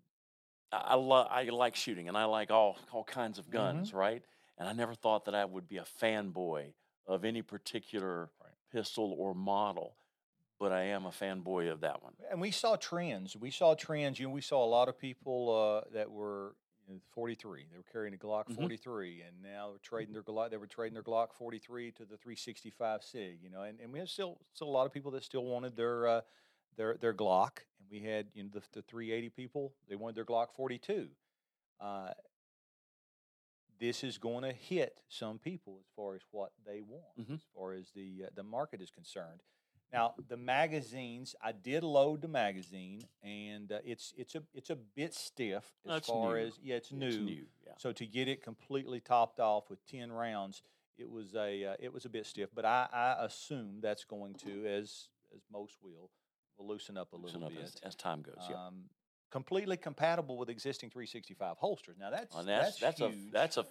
I 0.72 0.78
I, 0.78 0.96
lo- 0.96 1.28
I 1.30 1.44
like 1.50 1.75
shooting, 1.75 2.08
and 2.08 2.18
I 2.18 2.25
like 2.25 2.52
all 2.52 2.78
all 2.92 3.04
kinds 3.04 3.38
of 3.40 3.50
guns, 3.50 3.94
right? 3.94 4.24
And 4.58 4.68
I 4.70 4.74
never 4.74 4.94
thought 4.94 5.25
that 5.25 5.36
I 5.36 5.46
would 5.46 5.68
be 5.68 5.78
a 5.78 5.86
fanboy 6.02 6.74
of 7.08 7.25
any 7.25 7.42
particular 7.42 8.30
Right. 8.42 8.54
pistol 8.72 9.16
or 9.18 9.34
model. 9.34 9.96
But 10.60 10.72
I 10.72 10.84
am 10.84 11.06
a 11.06 11.10
fanboy 11.10 11.72
of 11.72 11.81
that 11.81 12.02
one. 12.04 12.14
and 12.31 12.40
we 12.40 12.52
saw 12.52 12.75
trends. 12.78 13.36
We 13.36 13.52
saw 13.52 13.74
trends. 13.75 14.20
You 14.20 14.28
know, 14.28 14.34
we 14.34 14.42
saw 14.42 14.64
a 14.64 14.70
lot 14.70 14.88
of 14.88 14.98
people 14.98 15.84
uh, 15.86 15.90
that 15.94 16.10
were 16.12 16.56
you 16.88 16.95
know, 16.95 17.01
43. 17.12 17.65
They 17.71 17.77
were 17.77 17.83
carrying 17.83 18.13
a 18.13 18.18
Glock 18.18 18.47
Mhm. 18.50 18.56
43, 18.56 19.21
and 19.21 19.41
now 19.41 19.69
they're 19.71 19.80
trading 19.80 20.13
their 20.13 20.24
Glock. 20.24 20.50
They 20.51 20.57
were 20.57 20.68
trading 20.68 20.94
their 20.94 21.03
Glock 21.03 21.33
43 21.33 21.91
to 21.94 22.06
the 22.06 22.18
365 22.18 23.03
Sig. 23.03 23.41
You 23.41 23.50
know, 23.50 23.62
and, 23.63 23.80
and 23.80 23.91
we 23.94 24.00
have 24.00 24.09
still 24.09 24.39
still 24.53 24.67
a 24.67 24.72
lot 24.72 24.86
of 24.86 24.91
people 24.91 25.12
that 25.12 25.24
still 25.24 25.46
wanted 25.46 25.75
their 25.75 26.08
uh, 26.08 26.22
their 26.75 26.98
their 26.98 27.13
Glock, 27.13 27.60
and 27.79 27.89
we 27.89 28.00
had 28.01 28.27
you 28.34 28.43
know 28.43 28.50
the, 28.51 28.62
the 28.74 28.81
380 28.81 29.29
people. 29.29 29.74
They 29.88 29.96
wanted 29.96 30.15
their 30.15 30.25
Glock 30.25 30.51
42. 30.53 31.10
Uh, 31.79 32.13
this 33.79 34.03
is 34.03 34.17
going 34.17 34.43
to 34.43 34.53
hit 34.53 35.01
some 35.10 35.39
people 35.39 35.77
as 35.79 35.88
far 35.96 36.15
as 36.15 36.22
what 36.31 36.51
they 36.65 36.81
want, 36.81 37.17
Mhm. 37.17 37.34
as 37.36 37.43
far 37.55 37.74
as 37.74 37.91
the 37.91 38.25
uh, 38.25 38.29
the 38.34 38.43
market 38.43 38.81
is 38.81 38.91
concerned. 38.91 39.41
Now 39.93 40.15
the 40.27 40.38
magazines, 40.38 41.35
I 41.41 41.51
did 41.51 41.83
load 41.83 42.21
the 42.21 42.27
magazine, 42.27 43.03
and 43.23 43.71
uh, 43.71 43.77
it's 43.85 44.13
it's 44.17 44.33
a 44.33 44.41
it's 44.53 44.71
a 44.71 44.75
bit 44.75 45.13
stiff 45.13 45.63
as 45.85 45.91
That's 45.91 46.07
far 46.07 46.35
new. 46.38 46.47
as 46.47 46.53
yeah, 46.63 46.75
it's 46.75 46.91
new. 46.91 47.07
It's 47.07 47.17
new. 47.17 47.45
Yeah. 47.65 47.73
So 47.77 47.91
to 47.91 48.05
get 48.07 48.27
it 48.27 48.43
completely 48.43 49.00
topped 49.00 49.39
off 49.39 49.69
with 49.69 49.85
ten 49.85 50.12
rounds, 50.12 50.63
it 50.97 51.09
was 51.09 51.35
a 51.35 51.65
uh, 51.65 51.75
it 51.79 51.93
was 51.93 52.05
a 52.05 52.09
bit 52.09 52.25
stiff. 52.25 52.50
But 52.55 52.65
I, 52.65 52.88
I 52.91 53.25
assume 53.25 53.79
that's 53.81 54.03
going 54.03 54.33
to, 54.45 54.65
as 54.65 55.09
as 55.33 55.41
most 55.51 55.75
will, 55.83 56.09
will 56.57 56.67
loosen 56.67 56.97
up 56.97 57.13
a 57.13 57.15
Loosen 57.15 57.41
little 57.41 57.47
up 57.47 57.53
bit. 57.53 57.63
as, 57.63 57.75
as 57.83 57.95
time 57.95 58.23
goes. 58.23 58.35
yeah. 58.50 58.55
Um, 58.67 58.85
completely 59.31 59.77
compatible 59.77 60.38
with 60.38 60.50
existing 60.50 60.89
365 60.89 61.57
holsters. 61.57 61.97
Now 62.00 62.09
that's 62.09 62.35
and 62.35 62.47
that's 62.47 62.79
that's, 62.79 63.01
a 63.01 63.09
huge. 63.09 63.31
that's 63.31 63.57
a 63.57 63.65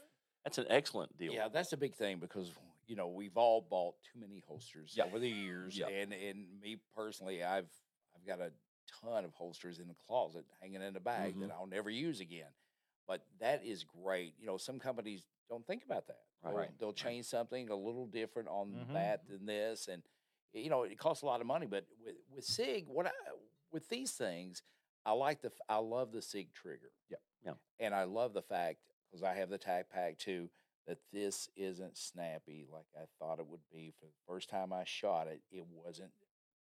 that's 0.44 0.58
an 0.58 0.66
excellent 0.70 1.16
deal. 1.16 1.32
Yeah, 1.32 1.48
that's 1.52 1.72
a 1.72 1.76
big 1.76 1.94
thing 1.94 2.18
because 2.18 2.50
you 2.86 2.96
know 2.96 3.08
we've 3.08 3.36
all 3.36 3.60
bought 3.60 3.94
too 4.12 4.18
many 4.20 4.40
holsters 4.46 4.94
Yeah. 4.96 5.04
over 5.04 5.18
the 5.18 5.28
years, 5.30 5.76
Yeah. 5.76 5.88
and 5.88 6.12
and 6.12 6.60
me 6.60 6.76
personally, 6.94 7.42
I've 7.42 7.70
I've 8.14 8.26
got 8.26 8.40
a 8.40 8.52
ton 9.00 9.24
of 9.24 9.32
holsters 9.34 9.78
in 9.78 9.88
the 9.88 9.94
closet 10.06 10.44
hanging 10.60 10.82
in 10.82 10.92
the 10.92 11.00
bag 11.00 11.38
that 11.40 11.48
Mhm. 11.50 11.52
I'll 11.52 11.66
never 11.66 11.88
use 11.90 12.20
again. 12.20 12.52
But 13.06 13.26
that 13.40 13.64
is 13.64 13.84
great. 13.84 14.34
You 14.38 14.46
know, 14.46 14.58
some 14.58 14.78
companies 14.78 15.24
don't 15.48 15.66
think 15.66 15.84
about 15.84 16.06
that. 16.08 16.20
Right. 16.42 16.68
They'll, 16.78 16.88
they'll 16.88 16.92
change 16.92 17.26
something 17.26 17.68
a 17.70 17.74
little 17.76 18.06
different 18.06 18.48
on 18.48 18.72
Mhm. 18.72 18.92
that 18.94 19.26
than 19.28 19.46
this, 19.46 19.88
and 19.88 20.02
you 20.52 20.68
know 20.70 20.82
it 20.82 20.98
costs 20.98 21.22
a 21.22 21.26
lot 21.26 21.40
of 21.40 21.46
money. 21.46 21.66
But 21.66 21.86
with 22.04 22.16
with 22.30 22.44
Sig, 22.44 22.86
what 22.88 23.06
I 23.06 23.12
with 23.70 23.88
these 23.88 24.16
things, 24.16 24.62
I 25.04 25.12
like 25.12 25.40
the 25.40 25.52
I 25.68 25.76
love 25.78 26.12
the 26.12 26.20
Sig 26.22 26.52
trigger. 26.52 26.92
Yep. 27.08 27.22
Yeah. 27.44 27.54
And 27.80 27.94
I 27.94 28.04
love 28.04 28.34
the 28.34 28.42
fact 28.42 28.80
because 29.08 29.22
I 29.22 29.34
have 29.34 29.48
the 29.50 29.58
Tac 29.58 29.88
Pack 29.90 30.18
too 30.18 30.50
that 30.86 30.98
this 31.12 31.48
isn't 31.56 31.96
snappy 31.96 32.66
like 32.70 32.86
I 32.96 33.04
thought 33.18 33.38
it 33.38 33.46
would 33.46 33.68
be. 33.72 33.92
For 33.98 34.06
the 34.06 34.12
first 34.26 34.48
time 34.50 34.72
I 34.72 34.84
shot 34.84 35.28
it, 35.28 35.40
it 35.50 35.64
wasn't 35.66 36.12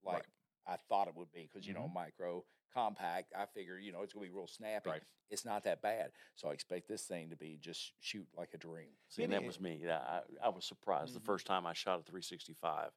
like 0.02 0.16
Right. 0.16 0.26
I 0.66 0.76
thought 0.88 1.08
it 1.08 1.14
would 1.16 1.32
be 1.32 1.42
because 1.50 1.66
you 1.66 1.74
know 1.74 1.88
Mhm. 1.88 1.94
micro 1.94 2.44
compact. 2.72 3.32
I 3.36 3.46
figure 3.46 3.78
you 3.78 3.92
know 3.92 4.02
it's 4.02 4.12
gonna 4.12 4.26
be 4.26 4.32
real 4.32 4.46
snappy. 4.46 4.90
Right. 4.90 5.02
It's 5.30 5.44
not 5.44 5.64
that 5.64 5.80
bad, 5.80 6.12
so 6.36 6.48
I 6.48 6.52
expect 6.52 6.86
this 6.86 7.06
thing 7.06 7.30
to 7.30 7.36
be 7.36 7.56
just 7.56 7.92
shoot 8.00 8.28
like 8.36 8.52
a 8.54 8.58
dream. 8.58 8.90
See, 9.08 9.22
and 9.24 9.32
that 9.32 9.42
was 9.44 9.58
me. 9.58 9.80
Yeah, 9.82 9.98
I, 10.00 10.22
I 10.42 10.48
was 10.50 10.64
surprised 10.66 11.14
the 11.14 11.20
Mhm. 11.20 11.24
first 11.24 11.46
time 11.46 11.66
I 11.66 11.72
shot 11.72 12.00
a 12.00 12.02
365. 12.02 12.92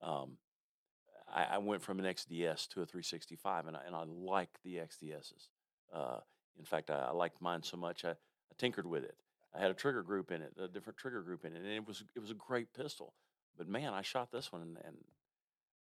Um, 0.00 0.38
I, 1.26 1.44
I 1.44 1.58
went 1.58 1.82
from 1.82 1.98
an 1.98 2.04
XDS 2.06 2.68
to 2.68 2.82
a 2.82 2.86
365, 2.86 3.66
and 3.66 3.76
I, 3.76 3.82
and 3.84 3.94
I 3.96 4.04
like 4.04 4.60
the 4.62 4.76
XDSs. 4.78 5.48
Uh, 5.92 6.20
in 6.58 6.64
fact, 6.64 6.90
I, 6.90 7.06
I 7.06 7.10
liked 7.10 7.40
mine 7.40 7.62
so 7.62 7.76
much 7.76 8.04
I, 8.04 8.10
I 8.12 8.54
tinkered 8.56 8.86
with 8.86 9.04
it. 9.04 9.18
I 9.54 9.60
had 9.60 9.70
a 9.70 9.74
trigger 9.74 10.02
group 10.02 10.30
in 10.32 10.42
it, 10.42 10.52
a 10.58 10.66
different 10.68 10.98
trigger 10.98 11.22
group 11.22 11.44
in 11.44 11.54
it, 11.54 11.58
and 11.58 11.68
it 11.68 11.86
was 11.86 12.02
it 12.14 12.20
was 12.20 12.30
a 12.30 12.34
great 12.34 12.72
pistol. 12.74 13.14
But 13.56 13.68
man, 13.68 13.94
I 13.94 14.02
shot 14.02 14.32
this 14.32 14.50
one, 14.52 14.62
and, 14.62 14.76
and 14.84 14.96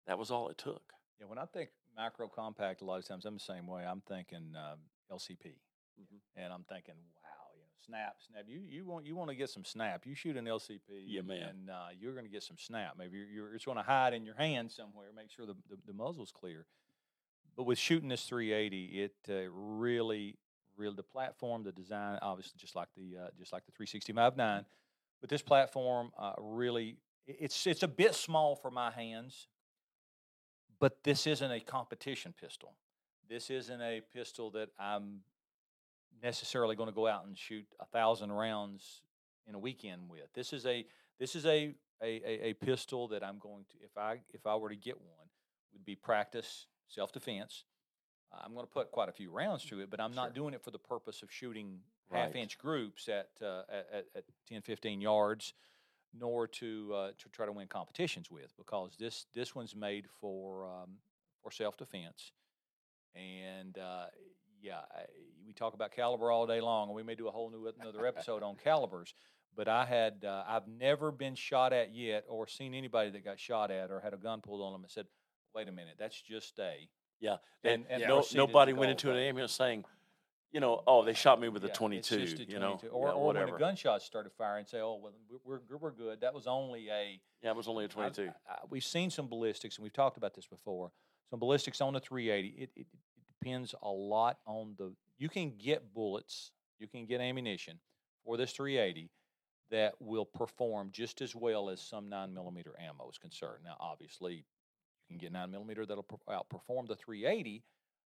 that 0.06 0.18
was 0.18 0.30
all 0.30 0.48
it 0.48 0.56
took. 0.58 0.82
Yeah, 1.20 1.26
when 1.26 1.38
I 1.38 1.44
think 1.44 1.70
micro 1.96 2.28
compact, 2.28 2.80
a 2.80 2.84
lot 2.84 2.98
of 2.98 3.06
times 3.06 3.24
I'm 3.26 3.34
the 3.34 3.40
same 3.40 3.66
way. 3.66 3.84
I'm 3.84 4.00
thinking 4.08 4.54
um, 4.56 4.78
LCP, 5.12 5.56
Mhm. 6.00 6.20
and 6.36 6.52
I'm 6.52 6.64
thinking, 6.64 6.94
wow, 6.94 7.50
you 7.56 7.60
know, 7.60 7.68
snap, 7.84 8.16
snap. 8.26 8.44
You 8.48 8.60
you 8.66 8.86
want 8.86 9.04
you 9.04 9.14
want 9.16 9.28
to 9.30 9.36
get 9.36 9.50
some 9.50 9.64
snap. 9.66 10.06
You 10.06 10.14
shoot 10.14 10.36
an 10.38 10.46
LCP, 10.46 11.04
Yeah, 11.06 11.20
man. 11.22 11.48
and 11.50 11.70
uh, 11.70 11.88
you're 11.98 12.12
going 12.14 12.24
to 12.24 12.30
get 12.32 12.42
some 12.44 12.56
snap. 12.58 12.94
Maybe 12.96 13.18
you're, 13.18 13.26
you're 13.28 13.54
it's 13.54 13.64
going 13.66 13.76
to 13.76 13.82
hide 13.82 14.14
in 14.14 14.24
your 14.24 14.36
hand 14.36 14.70
somewhere. 14.72 15.08
Make 15.14 15.30
sure 15.30 15.44
the, 15.44 15.56
the 15.68 15.76
the 15.86 15.92
muzzle's 15.92 16.32
clear. 16.32 16.66
But 17.56 17.64
with 17.64 17.78
shooting 17.78 18.08
this 18.08 18.22
380, 18.24 19.02
it 19.02 19.14
uh, 19.28 19.50
really, 19.50 20.38
really 20.78 20.94
the 20.96 21.02
platform, 21.02 21.62
the 21.64 21.72
design, 21.72 22.18
obviously 22.22 22.54
just 22.56 22.74
like 22.74 22.88
the 22.96 23.24
uh, 23.24 23.28
just 23.38 23.52
like 23.52 23.66
the 23.66 23.72
365 23.72 24.36
nine, 24.36 24.64
but 25.20 25.28
this 25.28 25.42
platform 25.42 26.10
uh, 26.18 26.32
really 26.38 26.96
it's 27.26 27.66
it's 27.66 27.82
a 27.82 27.88
bit 27.88 28.14
small 28.14 28.56
for 28.56 28.70
my 28.70 28.90
hands 28.90 29.48
but 30.80 31.02
this 31.02 31.26
isn't 31.26 31.50
a 31.50 31.60
competition 31.60 32.34
pistol. 32.38 32.74
This 33.28 33.50
isn't 33.50 33.80
a 33.80 34.00
pistol 34.12 34.50
that 34.52 34.68
I'm 34.78 35.20
necessarily 36.22 36.76
going 36.76 36.88
to 36.88 36.94
go 36.94 37.06
out 37.06 37.26
and 37.26 37.36
shoot 37.36 37.66
a 37.80 37.86
thousand 37.86 38.32
rounds 38.32 39.02
in 39.46 39.54
a 39.54 39.58
weekend 39.58 40.08
with. 40.08 40.32
This 40.34 40.52
is 40.52 40.66
a 40.66 40.86
this 41.18 41.34
is 41.34 41.46
a, 41.46 41.74
a, 42.00 42.48
a, 42.48 42.52
pistol 42.54 43.08
that 43.08 43.24
I'm 43.24 43.38
going 43.38 43.64
to 43.70 43.76
if 43.82 43.96
I 43.98 44.20
if 44.32 44.46
I 44.46 44.54
were 44.56 44.68
to 44.68 44.76
get 44.76 44.96
one 44.96 45.28
would 45.72 45.84
be 45.84 45.96
practice 45.96 46.66
self 46.86 47.12
defense. 47.12 47.64
I'm 48.32 48.52
going 48.54 48.66
to 48.66 48.70
put 48.72 48.90
quite 48.90 49.08
a 49.08 49.12
few 49.12 49.30
rounds 49.30 49.64
to 49.66 49.80
it, 49.80 49.90
but 49.90 50.00
I'm 50.00 50.12
Sure. 50.12 50.22
not 50.24 50.34
doing 50.34 50.54
it 50.54 50.62
for 50.62 50.70
the 50.70 50.78
purpose 50.78 51.22
of 51.22 51.30
shooting 51.32 51.80
Right. 52.10 52.20
half 52.20 52.36
inch 52.36 52.56
groups 52.58 53.08
at, 53.08 53.30
uh, 53.42 53.64
at, 53.68 53.86
at 53.92 54.06
at 54.14 54.24
10, 54.46 54.62
15 54.62 55.00
yards 55.00 55.52
nor 56.14 56.46
to 56.46 56.94
uh, 56.94 57.12
to 57.18 57.28
try 57.28 57.44
to 57.44 57.52
win 57.52 57.68
competitions 57.68 58.30
with 58.30 58.56
because 58.56 58.96
this 58.96 59.26
this 59.34 59.54
one's 59.54 59.76
made 59.76 60.08
for 60.20 60.64
um, 60.66 60.98
for 61.42 61.50
self 61.50 61.76
defense, 61.76 62.32
and 63.14 63.76
uh, 63.78 64.06
yeah, 64.60 64.80
we 65.46 65.52
talk 65.52 65.74
about 65.74 65.92
caliber 65.92 66.30
all 66.30 66.46
day 66.46 66.60
long, 66.60 66.88
and 66.88 66.96
we 66.96 67.02
may 67.02 67.14
do 67.14 67.28
a 67.28 67.30
whole 67.30 67.50
new 67.50 67.66
another 67.80 68.06
episode 68.06 68.42
on 68.42 68.56
calibers. 68.64 69.14
But 69.54 69.68
I 69.68 69.84
had 69.84 70.24
uh, 70.24 70.44
I've 70.46 70.68
never 70.68 71.10
been 71.12 71.34
shot 71.34 71.72
at 71.72 71.94
yet, 71.94 72.24
or 72.28 72.46
seen 72.46 72.74
anybody 72.74 73.10
that 73.10 73.24
got 73.24 73.38
shot 73.38 73.70
at, 73.70 73.90
or 73.90 74.00
had 74.00 74.14
a 74.14 74.18
gun 74.18 74.40
pulled 74.40 74.62
on 74.62 74.72
them 74.72 74.82
and 74.82 74.90
said, 74.90 75.06
"Wait 75.54 75.68
a 75.68 75.72
minute, 75.72 75.96
that's 75.98 76.20
just 76.20 76.58
a." 76.58 76.88
Yeah, 77.20 77.38
And- 77.64 77.86
and 77.88 78.02
no, 78.02 78.16
proceeded 78.16 78.30
to 78.32 78.36
nobody 78.46 78.72
went 78.72 78.90
into 78.92 79.10
an 79.10 79.16
ambulance 79.16 79.52
saying, 79.52 79.84
you 80.52 80.60
know, 80.60 80.82
oh, 80.86 81.04
they 81.04 81.12
shot 81.14 81.40
me 81.40 81.48
with 81.48 81.62
Yeah, 81.62 81.68
a 81.68 81.70
it's 81.70 81.78
22. 81.78 82.18
just 82.20 82.38
a 82.38 82.44
you 82.44 82.58
know, 82.58 82.80
or, 82.90 83.08
yeah, 83.08 83.12
or 83.12 83.16
when 83.18 83.24
whatever. 83.26 83.52
the 83.52 83.58
gunshots 83.58 84.04
started 84.04 84.32
firing, 84.32 84.64
say, 84.66 84.80
"Oh, 84.80 84.94
well, 84.94 85.12
we're 85.44 85.60
we're, 85.78 85.90
good." 85.90 86.20
That 86.22 86.32
was 86.32 86.46
only 86.46 86.88
a 86.88 87.20
yeah, 87.42 87.50
it 87.50 87.56
was 87.56 87.68
only 87.68 87.84
a 87.84 87.88
I've- 87.88 87.94
22. 87.94 88.32
I- 88.48 88.52
I- 88.52 88.60
we've 88.70 88.84
seen 88.84 89.10
some 89.10 89.28
ballistics, 89.28 89.76
and 89.76 89.82
we've 89.82 89.92
talked 89.92 90.16
about 90.16 90.32
this 90.34 90.46
before. 90.46 90.90
Some 91.28 91.38
ballistics 91.38 91.80
on 91.82 91.92
the 91.92 92.00
380. 92.00 92.48
It, 92.62 92.70
it, 92.76 92.80
it 92.80 92.86
depends 93.26 93.74
a 93.82 93.90
lot 93.90 94.38
on 94.46 94.74
the. 94.78 94.94
You 95.18 95.28
can 95.28 95.56
get 95.58 95.92
bullets, 95.92 96.52
you 96.78 96.86
can 96.86 97.04
get 97.04 97.20
ammunition 97.20 97.78
for 98.24 98.36
this 98.38 98.52
380 98.52 99.10
that 99.70 100.00
will 100.00 100.24
perform 100.24 100.90
just 100.92 101.20
as 101.20 101.34
well 101.36 101.68
as 101.68 101.82
some 101.82 102.08
nine 102.08 102.32
millimeter 102.32 102.74
ammo 102.80 103.06
is 103.10 103.18
concerned. 103.18 103.64
Now, 103.64 103.76
obviously, 103.80 104.46
you 105.08 105.14
can 105.14 105.18
get 105.18 105.32
nine 105.32 105.50
millimeter 105.50 105.86
that'll 105.86 106.04
outperform 106.28 106.86
the 106.86 106.96
380 106.96 107.64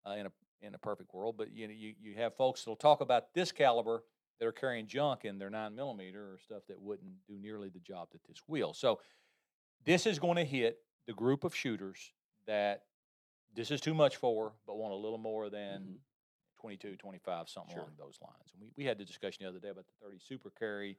uh, 0.06 0.10
in 0.12 0.26
a 0.26 0.32
in 0.60 0.74
a 0.74 0.78
perfect 0.78 1.14
world. 1.14 1.36
But 1.36 1.52
you 1.52 1.68
know, 1.68 1.74
you 1.74 1.94
you 1.98 2.14
have 2.14 2.34
folks 2.36 2.62
that'll 2.64 2.76
talk 2.76 3.00
about 3.00 3.32
this 3.34 3.52
caliber 3.52 4.04
that 4.38 4.46
are 4.46 4.52
carrying 4.52 4.86
junk 4.86 5.24
in 5.24 5.38
their 5.38 5.50
nine 5.50 5.74
millimeter 5.74 6.32
or 6.32 6.38
stuff 6.38 6.62
that 6.68 6.80
wouldn't 6.80 7.12
do 7.26 7.38
nearly 7.38 7.68
the 7.68 7.80
job 7.80 8.08
that 8.12 8.22
this 8.24 8.38
will. 8.46 8.72
So 8.74 9.00
this 9.84 10.06
is 10.06 10.18
going 10.18 10.36
to 10.36 10.44
hit 10.44 10.78
the 11.06 11.12
group 11.12 11.44
of 11.44 11.54
shooters 11.54 12.12
that 12.46 12.84
this 13.54 13.70
is 13.70 13.80
too 13.80 13.94
much 13.94 14.16
for, 14.16 14.52
but 14.66 14.76
want 14.76 14.92
a 14.92 14.96
little 14.96 15.18
more 15.18 15.50
than 15.50 15.82
Mhm. 15.82 16.00
22, 16.60 16.96
25, 16.96 17.48
something 17.48 17.72
Sure. 17.72 17.82
along 17.84 17.96
those 17.96 18.18
lines. 18.20 18.52
And 18.52 18.60
we, 18.60 18.70
we 18.76 18.84
had 18.84 18.98
the 18.98 19.04
discussion 19.04 19.44
the 19.44 19.48
other 19.48 19.60
day 19.60 19.68
about 19.68 19.86
the 19.86 19.92
30 20.00 20.18
super 20.18 20.50
carry. 20.50 20.98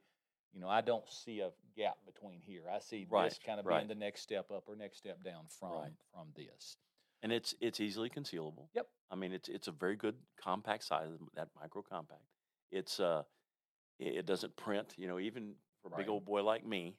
You 0.52 0.60
know, 0.60 0.68
I 0.68 0.80
don't 0.80 1.08
see 1.08 1.40
a 1.40 1.50
gap 1.76 1.96
between 2.06 2.40
here. 2.40 2.64
I 2.70 2.80
see 2.80 3.06
Right, 3.08 3.30
this 3.30 3.38
kind 3.38 3.60
of 3.60 3.66
right. 3.66 3.78
being 3.78 3.88
the 3.88 3.94
next 3.94 4.22
step 4.22 4.50
up 4.50 4.64
or 4.66 4.74
next 4.76 4.98
step 4.98 5.22
down 5.22 5.46
from 5.48 5.72
Right. 5.72 5.92
from 6.12 6.32
this. 6.34 6.76
and 7.22 7.32
it's 7.32 7.54
it's 7.60 7.80
easily 7.80 8.10
concealable. 8.10 8.68
Yep. 8.74 8.88
I 9.10 9.14
mean, 9.16 9.32
it's 9.32 9.48
it's 9.48 9.68
a 9.68 9.72
very 9.72 9.96
good 9.96 10.16
compact 10.36 10.84
size. 10.84 11.10
That 11.34 11.48
micro 11.54 11.82
compact. 11.82 12.24
It's 12.70 12.98
uh, 13.00 13.22
it, 13.98 14.16
it 14.18 14.26
doesn't 14.26 14.56
print. 14.56 14.94
You 14.96 15.06
know, 15.08 15.18
even 15.18 15.54
for 15.82 15.88
a 15.92 15.96
big 15.96 16.08
old 16.08 16.24
boy 16.24 16.42
like 16.42 16.64
me. 16.66 16.96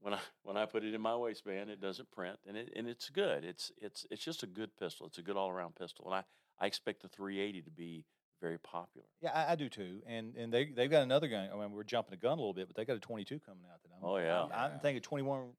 When 0.00 0.14
I 0.14 0.20
when 0.42 0.56
I 0.56 0.66
put 0.66 0.84
it 0.84 0.94
in 0.94 1.00
my 1.00 1.16
waistband, 1.16 1.70
it 1.70 1.80
doesn't 1.80 2.10
print, 2.10 2.38
and 2.46 2.56
it 2.56 2.72
and 2.76 2.88
it's 2.88 3.08
good. 3.10 3.44
It's 3.44 3.70
it's 3.78 4.06
it's 4.10 4.24
just 4.24 4.42
a 4.42 4.46
good 4.46 4.76
pistol. 4.76 5.06
It's 5.06 5.18
a 5.18 5.22
good 5.22 5.36
all 5.36 5.50
around 5.50 5.74
pistol, 5.76 6.06
and 6.06 6.14
I 6.14 6.24
I 6.58 6.66
expect 6.66 7.02
the 7.02 7.08
380 7.08 7.62
to 7.62 7.70
be 7.70 8.04
very 8.40 8.58
popular. 8.58 9.06
Yeah, 9.20 9.30
I, 9.32 9.52
I 9.52 9.54
do 9.56 9.68
too. 9.68 10.02
And 10.06 10.34
and 10.36 10.52
they 10.52 10.66
they've 10.66 10.90
got 10.90 11.02
another 11.02 11.28
gun. 11.28 11.48
I 11.52 11.56
mean, 11.56 11.72
we're 11.72 11.84
jumping 11.84 12.10
the 12.10 12.16
gun 12.16 12.32
a 12.32 12.40
little 12.40 12.54
bit, 12.54 12.66
but 12.66 12.76
they 12.76 12.84
got 12.84 12.96
a 12.96 13.00
22 13.00 13.40
coming 13.40 13.64
out 13.72 13.82
that 13.82 13.88
I'm. 13.96 14.04
Oh, 14.08 14.16
yeah. 14.18 14.42
I'm, 14.44 14.52
I'm 14.52 14.70
Yeah. 14.72 14.78
thinking 14.78 15.02
21 15.02 15.50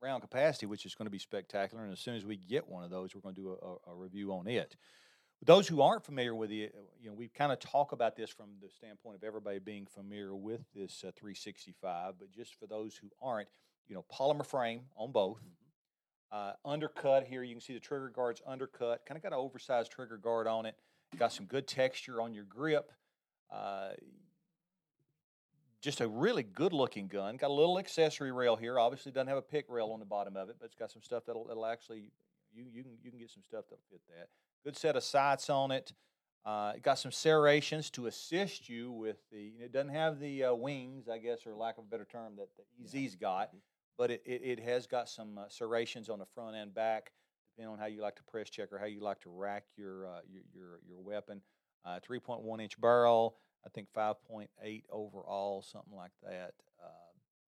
round 0.00 0.22
capacity, 0.22 0.66
which 0.66 0.84
is 0.86 0.94
going 0.94 1.06
to 1.06 1.10
be 1.10 1.18
spectacular. 1.18 1.84
And 1.84 1.92
as 1.92 2.00
soon 2.00 2.16
as 2.16 2.24
we 2.24 2.36
get 2.36 2.68
one 2.68 2.82
of 2.84 2.90
those, 2.90 3.14
we're 3.14 3.20
going 3.20 3.34
to 3.36 3.40
do 3.40 3.50
a, 3.62 3.90
a, 3.90 3.92
a 3.92 3.94
review 3.94 4.32
on 4.32 4.48
it. 4.48 4.76
Those 5.44 5.66
who 5.66 5.80
aren't 5.82 6.04
familiar 6.04 6.34
with 6.34 6.50
it, 6.52 6.74
you 7.00 7.08
know, 7.08 7.14
we 7.14 7.28
kind 7.28 7.50
of 7.52 7.58
talk 7.58 7.92
about 7.92 8.14
this 8.16 8.30
from 8.30 8.50
the 8.62 8.68
standpoint 8.70 9.16
of 9.16 9.24
everybody 9.24 9.58
being 9.58 9.86
familiar 9.86 10.34
with 10.36 10.60
this 10.74 11.02
uh, 11.04 11.10
365. 11.16 12.14
But 12.18 12.30
just 12.30 12.54
for 12.54 12.66
those 12.66 12.96
who 12.96 13.08
aren't, 13.20 13.48
you 13.88 13.94
know, 13.94 14.04
polymer 14.12 14.46
frame 14.46 14.82
on 14.96 15.10
both. 15.12 15.40
Uh, 16.30 16.52
undercut 16.64 17.24
here, 17.26 17.42
you 17.42 17.54
can 17.54 17.60
see 17.60 17.74
the 17.74 17.80
trigger 17.80 18.08
guard's 18.08 18.40
undercut. 18.46 19.04
Kind 19.04 19.16
of 19.18 19.22
got 19.22 19.32
an 19.32 19.38
oversized 19.38 19.90
trigger 19.92 20.16
guard 20.16 20.46
on 20.46 20.64
it. 20.64 20.74
Got 21.18 21.32
some 21.32 21.46
good 21.46 21.66
texture 21.66 22.20
on 22.20 22.32
your 22.32 22.44
grip. 22.44 22.90
Uh, 23.50 23.90
just 25.80 26.00
a 26.00 26.08
really 26.08 26.42
good 26.42 26.72
looking 26.72 27.08
gun. 27.08 27.36
Got 27.36 27.50
a 27.50 27.52
little 27.52 27.78
accessory 27.78 28.32
rail 28.32 28.56
here. 28.56 28.78
Obviously, 28.78 29.12
doesn't 29.12 29.28
have 29.28 29.36
a 29.36 29.42
pick 29.42 29.66
rail 29.68 29.90
on 29.92 29.98
the 29.98 30.06
bottom 30.06 30.36
of 30.36 30.48
it, 30.48 30.56
but 30.58 30.66
it's 30.66 30.74
got 30.74 30.90
some 30.90 31.02
stuff 31.02 31.24
that'll, 31.26 31.44
that'll 31.44 31.66
actually 31.66 32.12
you 32.54 32.64
you 32.72 32.82
can 32.82 32.92
you 33.02 33.10
can 33.10 33.18
get 33.18 33.30
some 33.30 33.42
stuff 33.42 33.64
that'll 33.68 33.82
fit 33.90 34.00
that. 34.16 34.28
Good 34.64 34.76
set 34.76 34.96
of 34.96 35.02
sights 35.02 35.50
on 35.50 35.70
it. 35.70 35.92
Uh, 36.44 36.72
it 36.76 36.82
got 36.82 36.98
some 36.98 37.12
serrations 37.12 37.90
to 37.90 38.06
assist 38.06 38.68
you 38.68 38.90
with 38.90 39.16
the. 39.30 39.52
It 39.60 39.72
doesn't 39.72 39.94
have 39.94 40.18
the 40.18 40.44
uh, 40.44 40.54
wings, 40.54 41.08
I 41.08 41.18
guess, 41.18 41.46
or 41.46 41.54
lack 41.54 41.78
of 41.78 41.84
a 41.84 41.86
better 41.86 42.06
term, 42.10 42.36
that 42.36 42.48
the 42.56 43.00
EZ's 43.04 43.16
got, 43.16 43.50
but 43.96 44.10
it, 44.10 44.22
it, 44.24 44.42
it 44.44 44.60
has 44.60 44.86
got 44.86 45.08
some 45.08 45.38
uh, 45.38 45.44
serrations 45.48 46.08
on 46.08 46.18
the 46.18 46.26
front 46.26 46.56
and 46.56 46.74
back, 46.74 47.12
depending 47.54 47.72
on 47.72 47.78
how 47.78 47.86
you 47.86 48.02
like 48.02 48.16
to 48.16 48.22
press 48.24 48.48
check 48.50 48.72
or 48.72 48.78
how 48.78 48.86
you 48.86 49.00
like 49.00 49.20
to 49.20 49.30
rack 49.30 49.64
your 49.76 50.06
uh, 50.06 50.20
your, 50.30 50.42
your 50.54 50.80
your 50.86 51.00
weapon. 51.00 51.40
Uh, 51.84 51.98
3.1 52.08 52.62
inch 52.62 52.80
barrel, 52.80 53.36
I 53.66 53.68
think 53.68 53.88
5.8 53.92 54.84
overall, 54.88 55.62
something 55.62 55.94
like 55.96 56.12
that. 56.22 56.52
Uh, 56.80 56.88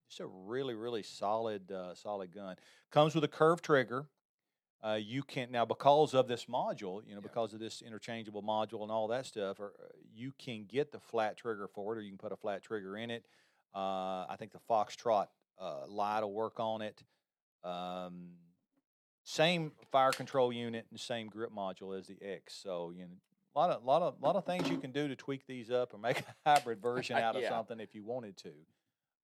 just 0.08 0.18
a 0.20 0.26
really, 0.26 0.75
really 0.75 1.04
solid, 1.04 1.70
uh, 1.70 1.94
solid 1.94 2.34
gun. 2.34 2.56
Comes 2.90 3.14
with 3.14 3.23
a 3.23 3.28
curved 3.28 3.64
trigger. 3.64 4.08
Uh, 4.82 4.99
you 5.00 5.23
can 5.23 5.52
now 5.52 5.64
because 5.64 6.14
of 6.14 6.26
this 6.26 6.46
module, 6.46 7.00
you 7.06 7.14
know, 7.14 7.20
Yeah. 7.20 7.28
because 7.28 7.54
of 7.54 7.61
this 7.61 7.80
interchangeable 7.80 8.42
module 8.42 8.82
and 8.82 8.90
all 8.90 9.06
that 9.08 9.25
stuff, 9.25 9.61
or, 9.61 9.73
uh, 9.80 9.87
you 10.12 10.32
can 10.37 10.64
get 10.64 10.90
the 10.90 10.99
flat 10.99 11.37
trigger 11.37 11.68
for 11.68 11.94
it, 11.94 11.99
or 11.99 12.02
you 12.02 12.11
can 12.11 12.18
put 12.18 12.32
a 12.32 12.37
flat 12.37 12.61
trigger 12.62 12.96
in 12.96 13.11
it. 13.11 13.25
Uh, 13.73 14.26
I 14.28 14.34
think 14.37 14.50
the 14.50 14.61
Foxtrot 14.68 15.28
uh, 15.61 15.87
light 15.87 16.20
will 16.23 16.32
work 16.34 16.58
on 16.58 16.82
it. 16.82 17.02
Um, 17.62 18.32
same 19.24 19.72
fire 19.90 20.12
control 20.12 20.52
unit 20.52 20.86
and 20.90 21.00
same 21.00 21.28
grip 21.28 21.50
module 21.54 21.98
as 21.98 22.06
the 22.06 22.16
X. 22.22 22.54
So 22.62 22.92
you 22.94 23.02
know, 23.02 23.10
a 23.54 23.58
lot 23.58 23.70
of 23.70 23.84
lot 23.84 24.02
of 24.02 24.14
lot 24.22 24.36
of 24.36 24.44
things 24.44 24.68
you 24.70 24.78
can 24.78 24.92
do 24.92 25.08
to 25.08 25.16
tweak 25.16 25.46
these 25.46 25.70
up 25.70 25.92
or 25.94 25.98
make 25.98 26.20
a 26.46 26.50
hybrid 26.50 26.80
version 26.80 27.16
out 27.16 27.34
of 27.36 27.42
Yeah. 27.42 27.48
something 27.48 27.80
if 27.80 27.94
you 27.94 28.04
wanted 28.04 28.36
to. 28.38 28.52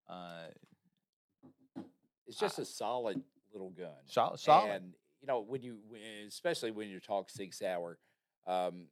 Uh, 0.08 0.46
It's 2.26 2.38
just 2.38 2.58
a 2.58 2.64
solid 2.64 3.22
little 3.52 3.70
gun. 3.70 3.90
sol- 4.06 4.36
solid. 4.36 4.70
And 4.70 4.94
you 5.20 5.26
know, 5.26 5.40
when 5.40 5.62
you, 5.62 5.78
especially 6.26 6.70
when 6.70 6.88
you 6.88 7.00
talk 7.00 7.28
Sig 7.28 7.52
Sauer, 7.52 7.98
um, 8.46 8.86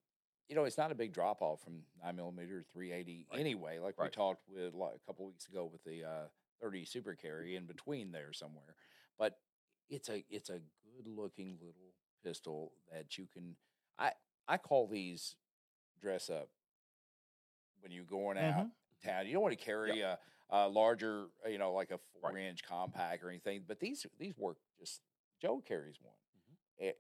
you 0.49 0.57
know, 0.57 0.65
it's 0.65 0.77
not 0.79 0.91
a 0.91 0.95
big 0.95 1.13
drop 1.13 1.41
off 1.41 1.63
from 1.63 1.83
nine 2.03 2.17
millimeter, 2.17 2.65
three 2.73 2.93
eighty 2.93 3.27
Right. 3.31 3.41
anyway. 3.41 3.79
Like 3.79 4.01
we 4.01 4.09
talked 4.09 4.43
with 4.49 4.75
like, 4.75 4.95
a 4.97 5.07
couple 5.07 5.27
weeks 5.27 5.47
ago 5.49 5.65
with 5.71 5.83
the 5.85 6.05
uh, 6.05 6.27
thirty 6.61 6.85
super 6.85 7.15
carry 7.15 7.55
in 7.57 7.67
between 7.67 8.13
there 8.13 8.33
somewhere. 8.33 8.75
But 9.19 9.39
it's 9.89 10.09
a 10.09 10.25
it's 10.31 10.51
a 10.51 10.61
good 10.85 11.07
looking 11.07 11.57
little 11.61 11.95
pistol 12.25 12.73
that 12.93 13.17
you 13.19 13.27
can. 13.33 13.57
I 13.99 14.13
I 14.47 14.57
call 14.59 14.87
these 14.87 15.37
dress 16.01 16.31
up 16.31 16.49
when 17.81 17.93
you're 17.93 18.05
going 18.05 18.39
out 18.39 18.67
Mhm. 18.67 18.73
town. 19.03 19.27
You 19.27 19.33
don't 19.35 19.43
want 19.43 19.59
to 19.59 19.65
carry 19.65 20.01
a, 20.01 20.19
a 20.51 20.69
larger, 20.69 21.29
you 21.49 21.59
know, 21.59 21.73
like 21.73 21.91
a 21.91 21.99
four 22.21 22.37
inch 22.37 22.63
compact 22.65 23.23
or 23.23 23.29
anything. 23.31 23.65
But 23.67 23.81
these 23.81 24.07
these 24.19 24.37
work 24.37 24.59
just. 24.79 25.01
Joe 25.41 25.61
carries 25.61 26.01
one, 26.03 26.17
eh, 26.81 26.95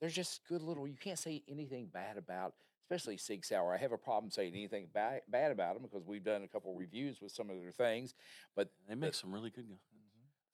they're 0.00 0.10
just 0.10 0.44
good 0.48 0.62
little. 0.62 0.88
You 0.88 0.96
can't 0.96 1.16
say 1.18 1.44
anything 1.46 1.86
bad 1.86 2.16
about, 2.16 2.54
especially 2.82 3.16
Sig 3.16 3.44
Sauer. 3.44 3.72
I 3.72 3.76
have 3.76 3.92
a 3.92 3.96
problem 3.96 4.32
saying 4.32 4.52
anything 4.52 4.88
bad 4.92 5.22
bad 5.28 5.52
about 5.52 5.74
them 5.74 5.84
because 5.84 6.04
we've 6.04 6.24
done 6.24 6.42
a 6.42 6.48
couple 6.48 6.74
reviews 6.74 7.20
with 7.20 7.30
some 7.30 7.50
of 7.50 7.60
their 7.60 7.70
things. 7.70 8.14
But 8.56 8.72
They 8.88 8.96
make 8.96 9.14
some 9.14 9.32
really 9.32 9.50
good 9.50 9.68
guns. 9.68 9.80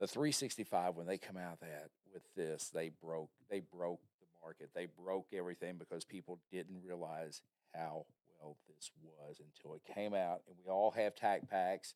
The 0.04 0.12
365 0.12 0.96
when 0.96 1.06
they 1.06 1.16
come 1.16 1.38
out 1.38 1.60
that 1.60 1.88
with 2.12 2.22
this, 2.36 2.68
they 2.68 2.90
broke 3.02 3.30
they 3.50 3.60
broke 3.60 4.00
the 4.20 4.26
market. 4.42 4.68
They 4.74 4.86
broke 5.02 5.28
everything 5.32 5.76
because 5.78 6.04
people 6.04 6.40
didn't 6.52 6.82
realize 6.84 7.40
how 7.74 8.04
well 8.38 8.56
this 8.68 8.90
was 9.02 9.40
until 9.40 9.74
it 9.76 9.82
came 9.94 10.12
out, 10.12 10.42
and 10.46 10.56
we 10.62 10.70
all 10.70 10.90
have 10.90 11.14
tac 11.14 11.48
packs. 11.48 11.94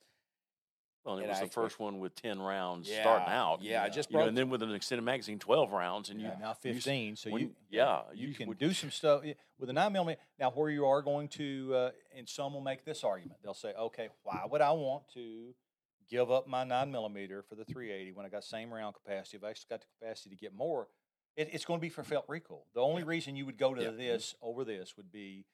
Well, 1.05 1.17
and 1.17 1.23
it 1.23 1.25
And 1.25 1.31
was 1.31 1.37
I 1.37 1.41
the 1.41 1.47
expect- 1.47 1.65
first 1.65 1.79
one 1.79 2.01
with 2.01 2.15
10 2.17 2.41
rounds 2.41 2.91
starting 2.91 3.29
out. 3.29 3.61
yeah, 3.63 3.83
I 3.85 3.89
just 3.91 4.11
You 4.11 4.15
know, 4.15 4.19
broke. 4.21 4.29
and 4.29 4.37
then 4.39 4.51
with 4.51 4.63
an 4.63 4.73
extended 4.75 5.03
magazine, 5.05 5.39
12 5.39 5.71
rounds. 5.71 6.09
And 6.11 6.21
Yeah, 6.21 6.33
you, 6.35 6.41
now 6.41 6.49
you 6.49 6.55
15. 6.75 7.15
So 7.17 7.31
when- 7.31 7.43
you 7.43 7.57
yeah, 7.71 8.03
you 8.15 8.29
you 8.29 8.35
can 8.35 8.49
would- 8.49 8.59
do 8.59 8.73
some 8.73 8.91
stuff 8.91 9.23
with 9.59 9.69
a 9.71 9.73
nine 9.73 9.93
millimeter. 9.93 10.21
Now, 10.39 10.51
where 10.51 10.71
you 10.71 10.87
are 10.87 11.01
going 11.03 11.29
to, 11.31 11.75
uh, 11.75 11.91
and 12.17 12.29
some 12.29 12.53
will 12.55 12.63
make 12.63 12.85
this 12.85 13.05
argument. 13.05 13.41
They'll 13.43 13.55
say, 13.55 13.75
okay, 13.75 14.09
why 14.23 14.45
would 14.51 14.61
I 14.63 14.73
want 14.73 15.09
to 15.15 15.55
give 16.09 16.31
up 16.31 16.47
my 16.49 16.65
nine 16.65 16.91
millimeter 16.91 17.43
for 17.43 17.55
the 17.55 17.65
380 17.65 18.13
when 18.13 18.27
I 18.27 18.29
got 18.29 18.45
same 18.45 18.73
round 18.73 18.95
capacity? 18.95 19.37
If 19.37 19.45
I 19.45 19.51
actually 19.51 19.69
got 19.71 19.81
the 19.81 19.87
capacity 20.01 20.31
to 20.31 20.37
get 20.37 20.55
more, 20.55 20.89
it, 21.37 21.51
it's 21.53 21.65
going 21.65 21.79
to 21.79 21.83
be 21.83 21.89
for 21.89 22.03
felt 22.03 22.25
recoil. 22.29 22.65
The 22.75 22.81
only 22.81 23.05
reason 23.05 23.37
you 23.37 23.47
would 23.47 23.59
go 23.59 23.75
to 23.75 23.83
Yeah. 23.83 23.91
this 23.91 24.35
over 24.43 24.65
this 24.65 24.97
would 24.97 25.11
be 25.13 25.45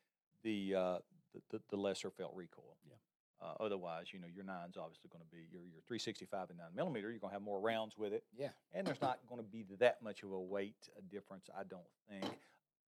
the 0.42 0.75
uh, 0.75 0.99
the, 1.34 1.40
the, 1.50 1.61
the 1.70 1.76
lesser 1.76 2.11
felt 2.11 2.32
recoil. 2.34 2.76
Yeah. 2.87 2.94
Uh, 3.42 3.52
otherwise, 3.61 4.06
you 4.12 4.18
know, 4.20 4.28
your 4.32 4.44
nine's 4.44 4.76
obviously 4.76 5.11
going 5.12 5.23
to 5.23 5.30
be 5.30 5.42
your 5.52 5.62
your 5.62 5.82
365 5.87 6.50
and 6.50 6.58
nine 6.58 6.68
millimeter. 6.75 7.11
You're 7.11 7.18
going 7.18 7.30
to 7.32 7.34
have 7.34 7.42
more 7.42 7.61
rounds 7.61 7.99
with 7.99 8.12
it 8.12 8.23
Yeah, 8.38 8.50
and 8.73 8.87
there's 8.87 9.02
not 9.02 9.18
going 9.28 9.40
to 9.42 9.46
be 9.46 9.64
that 9.80 10.00
much 10.02 10.23
of 10.23 10.32
a 10.32 10.40
weight 10.40 10.76
uh, 10.96 11.00
difference, 11.11 11.50
I 11.56 11.64
don't 11.64 11.82
think. 12.08 12.38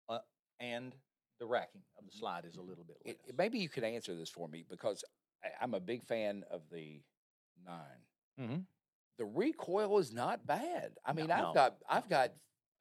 Uh, 0.10 0.20
and 0.60 0.94
the 1.40 1.46
racking 1.48 1.82
of 1.98 2.06
the 2.06 2.12
slide 2.12 2.46
is 2.46 2.58
a 2.58 2.62
little 2.62 2.84
bit 2.84 2.98
less. 3.06 3.16
it- 3.28 3.36
maybe 3.38 3.58
you 3.58 3.70
could 3.70 3.84
answer 3.84 4.14
this 4.16 4.30
for 4.30 4.48
me 4.48 4.64
because 4.70 5.04
I, 5.44 5.48
I'm 5.64 5.74
a 5.74 5.80
big 5.80 6.04
fan 6.04 6.44
of 6.52 6.62
the 6.72 7.02
nine. 7.66 8.06
Mhm. 8.40 8.66
The 9.18 9.26
recoil 9.26 10.00
is 10.00 10.12
not 10.12 10.46
bad. 10.48 10.98
I 11.06 11.14
mean, 11.14 11.28
No. 11.28 11.36
I've 11.50 11.54
got 11.54 11.78
I've 11.88 12.10
got 12.10 12.32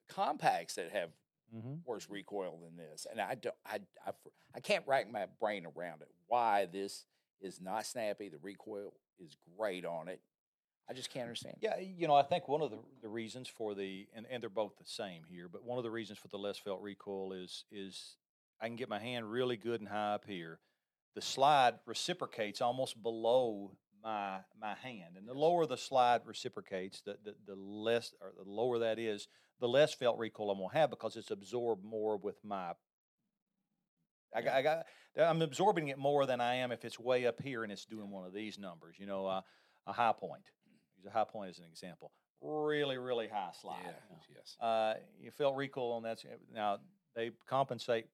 compacts 0.08 0.74
that 0.76 0.90
have 0.92 1.10
Mm-hmm. 1.54 1.74
worse 1.84 2.08
recoil 2.08 2.58
than 2.64 2.78
this, 2.78 3.06
and 3.10 3.20
I 3.20 3.34
don't 3.34 3.54
I 3.66 3.80
I, 4.06 4.12
I 4.54 4.60
can't 4.60 4.86
rack 4.86 5.10
my 5.12 5.26
brain 5.38 5.66
around 5.66 6.00
it. 6.00 6.08
Why 6.26 6.64
this 6.64 7.04
is 7.42 7.60
not 7.60 7.84
snappy? 7.84 8.30
The 8.30 8.38
recoil 8.38 8.94
is 9.18 9.36
great 9.58 9.84
on 9.84 10.08
it. 10.08 10.22
I 10.88 10.94
just 10.94 11.10
can't 11.10 11.24
understand. 11.24 11.56
Yeah, 11.60 11.78
you 11.78 12.08
know, 12.08 12.14
I 12.14 12.22
think 12.22 12.48
one 12.48 12.62
of 12.62 12.70
the, 12.70 12.78
the 13.02 13.08
reasons 13.10 13.48
for 13.48 13.74
the 13.74 14.08
and, 14.14 14.24
and 14.30 14.42
they're 14.42 14.48
both 14.48 14.78
the 14.78 14.86
same 14.86 15.24
here, 15.28 15.46
but 15.46 15.62
one 15.62 15.76
of 15.76 15.84
the 15.84 15.90
reasons 15.90 16.18
for 16.18 16.28
the 16.28 16.38
less 16.38 16.56
felt 16.56 16.80
recoil 16.80 17.32
is 17.34 17.66
is 17.70 18.16
I 18.58 18.66
can 18.68 18.76
get 18.76 18.88
my 18.88 18.98
hand 18.98 19.30
really 19.30 19.58
good 19.58 19.80
and 19.80 19.88
high 19.90 20.14
up 20.14 20.24
here. 20.26 20.58
The 21.14 21.20
slide 21.20 21.74
reciprocates 21.84 22.62
almost 22.62 23.02
below 23.02 23.72
my 24.02 24.38
my 24.60 24.74
hand, 24.74 25.16
and 25.16 25.28
the 25.28 25.34
lower 25.34 25.66
the 25.66 25.76
slide 25.76 26.22
reciprocates, 26.24 27.02
the 27.02 27.16
the, 27.24 27.34
the 27.46 27.54
less 27.54 28.12
or 28.20 28.32
the 28.36 28.50
lower 28.50 28.78
that 28.80 28.98
is, 28.98 29.28
the 29.60 29.68
less 29.68 29.94
felt 29.94 30.18
recoil 30.18 30.50
I'm 30.50 30.58
gonna 30.58 30.74
have 30.74 30.90
because 30.90 31.16
it's 31.16 31.30
absorbed 31.30 31.84
more 31.84 32.16
with 32.16 32.36
my. 32.44 32.72
I 34.34 34.40
got, 34.40 34.54
I 34.54 34.62
got, 34.62 34.86
I'm 35.18 35.42
absorbing 35.42 35.88
it 35.88 35.98
more 35.98 36.24
than 36.24 36.40
I 36.40 36.54
am 36.54 36.72
if 36.72 36.86
it's 36.86 36.98
way 36.98 37.26
up 37.26 37.42
here 37.42 37.64
and 37.64 37.72
it's 37.72 37.84
doing 37.84 38.10
one 38.10 38.24
of 38.26 38.32
these 38.32 38.58
numbers. 38.58 38.96
You 38.98 39.04
know, 39.04 39.26
uh, 39.26 39.42
a 39.86 39.92
Hi-Point. 39.92 40.44
Use 40.96 41.06
a 41.06 41.10
Hi-Point 41.10 41.50
as 41.50 41.58
an 41.58 41.66
example. 41.70 42.12
Really, 42.40 42.96
really 42.96 43.28
high 43.28 43.50
slide. 43.60 43.80
Yeah, 43.84 44.16
yes. 44.34 44.56
Uh, 44.58 44.94
you 45.20 45.30
felt 45.30 45.54
recoil 45.54 45.92
on 45.92 46.02
that. 46.04 46.18
Now 46.52 46.78
they 47.14 47.32
compensate 47.46 48.06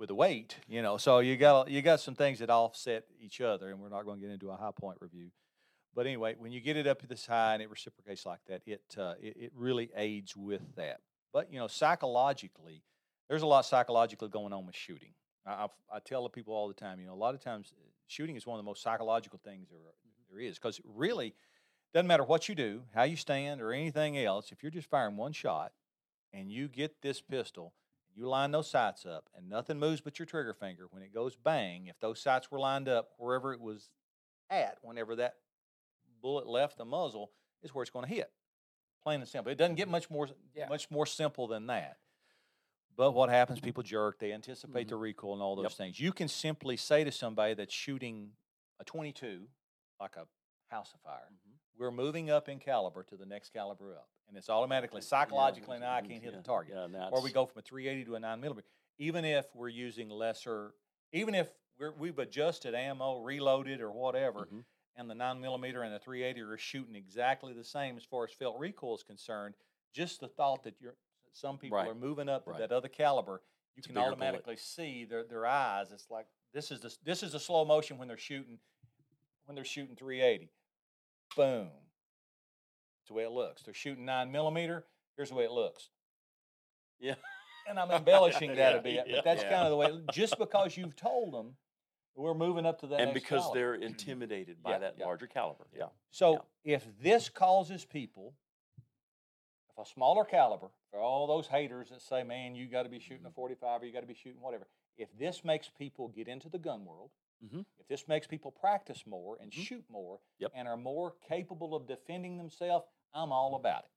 with 0.00 0.08
the 0.08 0.14
weight, 0.14 0.56
you 0.66 0.82
know. 0.82 0.96
So 0.96 1.18
you 1.20 1.36
got 1.36 1.70
you 1.70 1.82
got 1.82 2.00
some 2.00 2.14
things 2.16 2.40
that 2.40 2.50
offset 2.50 3.04
each 3.20 3.40
other, 3.40 3.68
and 3.68 3.78
we're 3.78 3.90
not 3.90 4.04
going 4.04 4.18
to 4.18 4.26
get 4.26 4.32
into 4.32 4.50
a 4.50 4.56
Hi-Point 4.56 4.98
review. 5.00 5.30
But 5.94 6.06
anyway, 6.06 6.34
when 6.38 6.50
you 6.52 6.60
get 6.60 6.76
it 6.76 6.86
up 6.86 7.00
to 7.02 7.06
this 7.06 7.26
high 7.26 7.52
and 7.54 7.62
it 7.62 7.68
reciprocates 7.70 8.24
like 8.24 8.40
that, 8.48 8.62
it 8.66 8.82
uh, 8.98 9.14
it, 9.20 9.36
it 9.36 9.52
really 9.54 9.90
aids 9.94 10.34
with 10.34 10.62
that. 10.76 11.00
But 11.32 11.52
you 11.52 11.60
know, 11.60 11.68
psychologically, 11.68 12.82
there's 13.28 13.42
a 13.42 13.46
lot 13.46 13.66
psychologically 13.66 14.30
going 14.30 14.52
on 14.52 14.66
with 14.66 14.74
shooting. 14.74 15.12
I, 15.46 15.64
I've- 15.64 15.72
I 15.92 15.98
tell 16.00 16.28
people 16.30 16.54
all 16.54 16.66
the 16.68 16.74
time, 16.74 16.98
you 16.98 17.06
know, 17.06 17.14
a 17.14 17.22
lot 17.22 17.34
of 17.34 17.40
times 17.40 17.72
uh, 17.76 17.82
shooting 18.06 18.36
is 18.36 18.46
one 18.46 18.58
of 18.58 18.64
the 18.64 18.68
most 18.68 18.82
psychological 18.82 19.38
things 19.44 19.68
there 19.70 19.80
there 20.30 20.40
is 20.40 20.58
because 20.58 20.80
really 20.84 21.34
doesn't 21.92 22.06
matter 22.06 22.22
what 22.24 22.48
you 22.48 22.54
do, 22.54 22.82
how 22.94 23.02
you 23.02 23.16
stand, 23.16 23.60
or 23.60 23.72
anything 23.72 24.16
else. 24.16 24.52
If 24.52 24.62
you're 24.62 24.70
just 24.70 24.88
firing 24.88 25.16
one 25.16 25.32
shot 25.32 25.72
and 26.32 26.50
you 26.50 26.68
get 26.68 27.02
this 27.02 27.20
pistol, 27.20 27.74
you 28.14 28.28
line 28.28 28.50
those 28.50 28.70
sights 28.70 29.06
up, 29.06 29.28
and 29.36 29.48
nothing 29.48 29.78
moves 29.78 30.00
but 30.00 30.18
your 30.18 30.26
trigger 30.26 30.52
finger. 30.54 30.86
When 30.90 31.02
it 31.02 31.12
goes 31.14 31.36
bang, 31.36 31.86
if 31.86 31.98
those 32.00 32.20
sights 32.20 32.50
were 32.50 32.58
lined 32.58 32.88
up 32.88 33.10
wherever 33.18 33.52
it 33.52 33.60
was 33.60 33.90
at, 34.50 34.78
whenever 34.82 35.16
that 35.16 35.36
bullet 36.20 36.46
left 36.46 36.76
the 36.76 36.84
muzzle, 36.84 37.32
is 37.62 37.74
where 37.74 37.82
it's 37.82 37.90
going 37.90 38.06
to 38.06 38.12
hit. 38.14 38.32
Plain 39.02 39.20
and 39.20 39.28
simple. 39.28 39.50
It 39.50 39.56
doesn't 39.56 39.76
get 39.76 39.88
much 39.88 40.10
more 40.10 40.28
Yeah. 40.54 40.68
much 40.68 40.90
more 40.90 41.06
simple 41.06 41.46
than 41.46 41.66
that. 41.68 41.98
But 42.96 43.12
what 43.12 43.30
happens? 43.30 43.60
People 43.60 43.82
jerk. 43.82 44.18
They 44.18 44.32
anticipate 44.32 44.88
the 44.88 44.96
recoil 44.96 45.32
and 45.32 45.40
all 45.42 45.56
those 45.56 45.64
Yep. 45.64 45.72
things. 45.72 46.00
You 46.00 46.12
can 46.12 46.28
simply 46.28 46.76
say 46.76 47.04
to 47.04 47.12
somebody 47.12 47.54
that's 47.54 47.72
shooting 47.72 48.36
a 48.78 48.84
22, 48.84 49.48
like 49.98 50.16
a 50.16 50.26
house 50.66 50.92
of 50.92 51.00
fire, 51.00 51.30
Mhm. 51.32 51.58
We're 51.78 51.90
moving 51.90 52.30
up 52.30 52.48
in 52.48 52.58
caliber 52.58 53.02
to 53.04 53.16
the 53.16 53.26
next 53.26 53.52
caliber 53.52 53.94
up, 53.96 54.08
and 54.28 54.36
it's 54.36 54.48
automatically 54.50 55.00
psychologically 55.00 55.78
now 55.78 55.94
I 55.94 56.00
can't 56.00 56.22
hit 56.22 56.32
Yeah, 56.32 56.38
the 56.38 56.42
target. 56.42 56.74
Yeah, 56.76 57.08
Or 57.10 57.22
we 57.22 57.32
go 57.32 57.46
from 57.46 57.58
a 57.60 57.62
380 57.62 58.04
to 58.10 58.14
a 58.16 58.20
9 58.20 58.40
millimeter, 58.40 58.66
even 58.98 59.24
if 59.24 59.46
we're 59.54 59.68
using 59.68 60.08
lesser, 60.10 60.74
even 61.12 61.34
if 61.34 61.50
we're, 61.78 61.92
we've 61.92 62.18
adjusted 62.18 62.74
ammo, 62.74 63.22
reloaded, 63.22 63.80
or 63.80 63.90
whatever, 63.90 64.46
Mhm. 64.52 64.64
and 64.96 65.08
the 65.10 65.14
9 65.14 65.40
millimeter 65.40 65.82
and 65.82 65.94
the 65.94 65.98
380 65.98 66.40
are 66.42 66.58
shooting 66.58 66.94
exactly 66.94 67.52
the 67.54 67.64
same 67.64 67.96
as 67.96 68.04
far 68.04 68.24
as 68.24 68.32
felt 68.32 68.58
recoil 68.58 68.94
is 68.94 69.02
concerned, 69.02 69.54
just 69.92 70.20
the 70.20 70.28
thought 70.28 70.62
that 70.64 70.74
you're 70.80 70.96
some 71.32 71.56
people 71.58 71.76
Right. 71.78 71.86
are 71.88 71.94
moving 71.94 72.28
up 72.28 72.44
Right. 72.44 72.58
that 72.58 72.72
other 72.72 72.88
caliber, 72.88 73.40
you 73.76 73.78
It's 73.78 73.86
can 73.86 73.94
bigger 73.94 74.06
bullet. 74.06 74.14
automatically 74.14 74.56
see 74.56 75.04
their, 75.04 75.22
their 75.22 75.46
eyes. 75.46 75.92
It's 75.92 76.10
like 76.10 76.26
this 76.52 76.72
is 76.72 76.80
the, 76.80 76.92
this 77.04 77.22
is 77.22 77.30
the 77.32 77.38
slow 77.38 77.64
motion 77.64 77.98
when 77.98 78.08
they're 78.08 78.16
shooting 78.16 78.58
when 79.44 79.54
they're 79.54 79.64
shooting 79.64 79.94
380. 79.94 80.50
Boom. 81.36 81.68
That's 82.98 83.08
the 83.08 83.14
way 83.14 83.24
it 83.24 83.30
looks. 83.30 83.62
They're 83.62 83.74
shooting 83.74 84.04
nine 84.04 84.30
millimeter. 84.32 84.84
Here's 85.16 85.30
the 85.30 85.34
way 85.34 85.44
it 85.44 85.52
looks. 85.52 85.88
Yeah. 86.98 87.14
And 87.68 87.78
I'm 87.78 87.90
embellishing 87.90 88.56
that 88.56 88.72
Yeah, 88.72 88.78
a 88.78 88.82
bit, 88.82 89.06
yeah. 89.06 89.16
but 89.16 89.24
that's 89.24 89.42
Yeah. 89.42 89.50
kind 89.50 89.64
of 89.64 89.70
the 89.70 89.76
way. 89.76 90.00
Just 90.12 90.38
because 90.38 90.76
you've 90.76 90.96
told 90.96 91.32
them 91.32 91.56
we're 92.16 92.34
moving 92.34 92.66
up 92.66 92.80
to 92.80 92.86
that, 92.88 93.00
and 93.00 93.14
because 93.14 93.42
caliber. 93.42 93.58
they're 93.58 93.74
intimidated 93.88 94.62
by 94.62 94.78
that 94.78 94.98
larger 94.98 95.26
caliber. 95.26 95.66
Yeah. 95.76 95.86
So 96.10 96.44
if 96.64 96.86
this 97.00 97.28
causes 97.28 97.84
people, 97.84 98.34
if 99.70 99.86
a 99.86 99.88
smaller 99.88 100.24
caliber, 100.24 100.68
for 100.90 101.00
all 101.00 101.26
those 101.26 101.46
haters 101.46 101.90
that 101.90 102.02
say, 102.02 102.24
man, 102.24 102.54
you 102.54 102.66
got 102.66 102.82
to 102.82 102.88
be 102.88 102.98
shooting 102.98 103.24
a 103.24 103.28
mm-hmm. 103.28 103.34
45 103.36 103.82
or 103.82 103.86
you 103.86 103.92
got 103.92 104.00
to 104.00 104.06
be 104.06 104.14
shooting 104.14 104.40
whatever, 104.40 104.66
if 104.98 105.08
this 105.18 105.44
makes 105.44 105.68
people 105.68 106.08
get 106.08 106.28
into 106.28 106.48
the 106.48 106.58
gun 106.58 106.84
world, 106.84 107.10
Mhm. 107.44 107.64
if 107.78 107.86
this 107.88 108.06
makes 108.06 108.26
people 108.26 108.50
practice 108.52 109.06
more 109.06 109.38
and 109.40 109.50
Mhm. 109.50 109.62
shoot 109.66 109.84
more 109.88 110.20
Yep. 110.38 110.52
and 110.54 110.68
are 110.68 110.76
more 110.76 111.12
capable 111.28 111.74
of 111.74 111.86
defending 111.86 112.36
themselves, 112.36 112.86
I'm 113.14 113.32
all 113.32 113.54
about 113.56 113.84
it. 113.84 113.90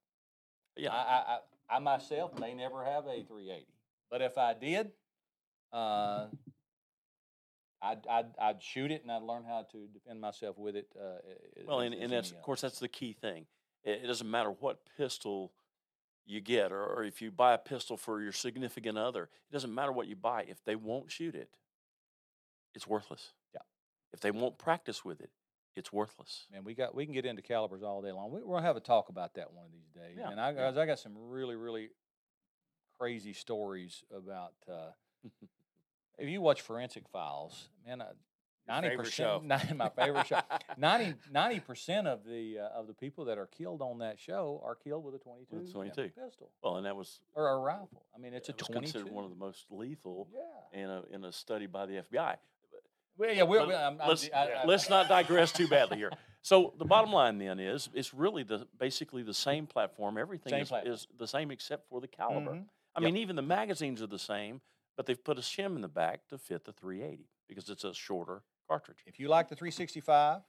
Yeah. 0.82 0.92
I, 0.92 0.96
I, 0.96 1.34
I, 1.70 1.76
I 1.76 1.78
myself 1.78 2.38
may 2.38 2.54
never 2.54 2.84
have 2.84 3.06
a 3.06 3.22
380, 3.24 3.66
but 4.10 4.22
if 4.22 4.36
I 4.38 4.54
did, 4.54 4.92
uh, 5.72 6.28
I'd, 7.82 8.06
I'd, 8.06 8.34
I'd 8.38 8.62
shoot 8.62 8.90
it 8.90 9.02
and 9.02 9.12
I'd 9.12 9.22
learn 9.22 9.44
how 9.44 9.64
to 9.72 9.86
defend 9.88 10.20
myself 10.20 10.56
with 10.58 10.74
it. 10.76 10.88
Uh, 10.98 11.18
Well, 11.66 11.80
as- 11.80 11.86
and, 11.86 11.94
as 11.94 12.00
and 12.02 12.12
that's 12.12 12.30
of 12.30 12.40
course 12.42 12.60
that's 12.62 12.78
the 12.78 12.88
key 12.88 13.12
thing. 13.12 13.46
It, 13.82 14.04
it 14.04 14.06
doesn't 14.06 14.30
matter 14.30 14.50
what 14.50 14.80
pistol 14.96 15.52
you 16.24 16.40
get, 16.40 16.72
or, 16.72 16.82
or 16.82 17.04
if 17.04 17.20
you 17.20 17.30
buy 17.30 17.52
a 17.52 17.58
pistol 17.58 17.98
for 17.98 18.22
your 18.22 18.32
significant 18.32 18.96
other. 18.96 19.24
It 19.24 19.52
doesn't 19.52 19.74
matter 19.74 19.92
what 19.92 20.06
you 20.06 20.16
buy. 20.16 20.44
If 20.44 20.64
they 20.64 20.74
won't 20.76 21.10
shoot 21.12 21.34
it, 21.34 21.50
it's 22.74 22.86
worthless. 22.86 23.32
Yeah. 23.54 23.60
If 24.12 24.20
they 24.20 24.30
won't 24.30 24.58
practice 24.58 25.04
with 25.04 25.20
it, 25.20 25.30
it's 25.76 25.92
worthless. 25.92 26.46
Man, 26.52 26.64
we 26.64 26.74
got 26.74 26.94
we 26.94 27.04
can 27.04 27.14
get 27.14 27.26
into 27.26 27.42
calibers 27.42 27.82
all 27.82 28.02
day 28.02 28.12
long. 28.12 28.30
We, 28.30 28.40
we're 28.42 28.56
gonna 28.56 28.66
have 28.66 28.76
a 28.76 28.80
talk 28.80 29.08
about 29.08 29.34
that 29.34 29.52
one 29.52 29.64
of 29.64 29.72
these 29.72 29.90
days. 29.94 30.16
Yeah, 30.18 30.30
And 30.30 30.40
I 30.40 30.52
yeah. 30.52 30.80
I 30.80 30.86
got 30.86 30.98
some 30.98 31.12
really 31.16 31.56
really 31.56 31.90
crazy 32.98 33.32
stories 33.32 34.02
about. 34.14 34.54
Uh, 34.70 34.90
if 36.18 36.28
you 36.28 36.40
watch 36.40 36.60
Forensic 36.60 37.08
Files, 37.08 37.68
man, 37.86 38.02
ninety 38.68 38.90
favorite 38.90 39.06
show. 39.12 39.40
percent, 39.40 39.76
my 39.76 39.88
favorite 39.88 40.26
show. 40.26 40.40
90 40.78 41.60
percent 41.60 42.06
of 42.06 42.24
the 42.24 42.58
uh, 42.60 42.78
of 42.78 42.86
the 42.86 42.94
people 42.94 43.24
that 43.24 43.38
are 43.38 43.46
killed 43.46 43.82
on 43.82 43.98
that 43.98 44.18
show 44.18 44.62
are 44.64 44.76
killed 44.76 45.04
with 45.04 45.14
a 45.14 45.18
twenty 45.18 45.44
two 45.50 45.56
With 45.56 45.70
a 45.70 45.72
22. 45.72 46.02
pistol 46.10 46.50
Well, 46.62 46.76
and 46.76 46.86
that 46.86 46.96
was, 46.96 47.20
or 47.34 47.48
a 47.48 47.58
rifle. 47.58 48.04
I 48.14 48.18
mean, 48.18 48.32
it's 48.32 48.48
a 48.48 48.52
twenty 48.52 48.82
considered 48.82 49.10
one 49.10 49.24
of 49.24 49.30
the 49.30 49.36
most 49.36 49.66
lethal 49.70 50.28
yeah. 50.32 50.80
in 50.80 50.88
a 50.88 51.02
in 51.10 51.24
a 51.24 51.32
study 51.32 51.66
by 51.66 51.86
the 51.86 52.02
FBI. 52.12 52.36
Well, 53.16 53.32
yeah, 53.32 53.42
we're, 53.44 53.66
we're- 53.66 53.76
I'm, 53.76 53.98
let's 54.06 54.28
I- 54.34 54.62
I- 54.62 54.64
let's 54.66 54.88
not 54.90 55.08
digress 55.08 55.52
too 55.52 55.68
badly 55.68 55.96
here. 55.98 56.10
So 56.42 56.74
the 56.78 56.84
bottom 56.84 57.12
line 57.12 57.38
then 57.38 57.58
is 57.58 57.88
it's 57.94 58.12
really 58.12 58.42
the 58.42 58.66
basically 58.78 59.22
the 59.22 59.32
same 59.34 59.66
platform. 59.66 60.18
Everything 60.18 60.50
Same 60.50 60.62
is, 60.62 60.68
platform. 60.68 60.92
is 60.94 61.06
the 61.18 61.26
same 61.26 61.50
except 61.50 61.88
for 61.88 62.00
the 62.00 62.08
caliber. 62.08 62.52
Mhm. 62.52 62.66
I 62.94 63.00
Yep. 63.00 63.04
mean, 63.06 63.16
even 63.16 63.34
the 63.36 63.42
magazines 63.42 64.02
are 64.02 64.06
the 64.06 64.18
same, 64.18 64.60
but 64.96 65.06
they've 65.06 65.22
put 65.22 65.38
a 65.38 65.40
shim 65.40 65.74
in 65.74 65.80
the 65.80 65.88
back 65.88 66.28
to 66.28 66.38
fit 66.38 66.64
the 66.64 66.72
380 66.72 67.28
because 67.48 67.68
it's 67.70 67.84
a 67.84 67.94
shorter 67.94 68.42
cartridge. 68.68 69.02
If 69.06 69.18
you 69.18 69.28
like 69.28 69.48
the 69.48 69.56
365 69.56 70.42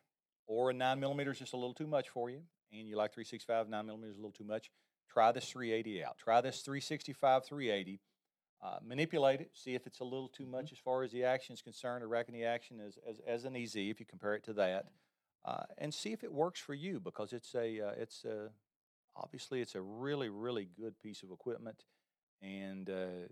or 0.48 0.70
a 0.70 0.74
9 0.74 1.00
millimeter 1.00 1.32
is 1.32 1.40
just 1.40 1.54
a 1.54 1.58
little 1.58 1.74
too 1.74 1.88
much 1.88 2.10
for 2.10 2.30
you, 2.30 2.44
and 2.72 2.88
you 2.88 2.98
like 2.98 3.14
365, 3.14 3.70
9 3.70 3.86
millimeters 3.86 4.16
a 4.18 4.20
little 4.20 4.32
too 4.34 4.44
much, 4.44 4.70
try 5.10 5.32
this 5.32 5.50
380 5.50 6.04
out. 6.04 6.18
Try 6.18 6.42
this 6.42 6.62
365, 6.62 7.46
380. 7.46 8.02
Uh, 8.66 8.80
manipulate 8.84 9.42
it, 9.42 9.52
see 9.54 9.76
if 9.76 9.86
it's 9.86 10.00
a 10.00 10.04
little 10.04 10.28
too 10.28 10.48
much 10.48 10.72
as 10.72 10.80
far 10.80 11.04
as 11.04 11.12
the 11.12 11.24
action 11.24 11.54
is 11.54 11.62
concerned, 11.62 12.04
or 12.04 12.08
reckon 12.08 12.34
the 12.34 12.44
action 12.44 12.80
as, 12.80 12.98
as, 13.08 13.20
as 13.28 13.46
an 13.46 13.56
EZ 13.56 13.76
if 13.76 14.00
you 14.00 14.08
compare 14.08 14.34
it 14.34 14.44
to 14.44 14.54
that, 14.54 14.88
uh, 15.46 15.62
and 15.78 15.94
see 15.94 16.12
if 16.14 16.24
it 16.24 16.34
works 16.34 16.60
for 16.60 16.74
you 16.74 17.00
because 17.00 17.32
it's 17.32 17.54
a 17.54 17.80
uh, 17.80 17.92
it's 17.96 18.26
a 18.26 18.50
obviously 19.16 19.62
it's 19.62 19.76
a 19.76 19.82
really 19.82 20.30
really 20.30 20.68
good 20.80 20.98
piece 21.00 21.22
of 21.22 21.30
equipment, 21.30 21.84
and 22.42 22.90
uh, 22.90 23.28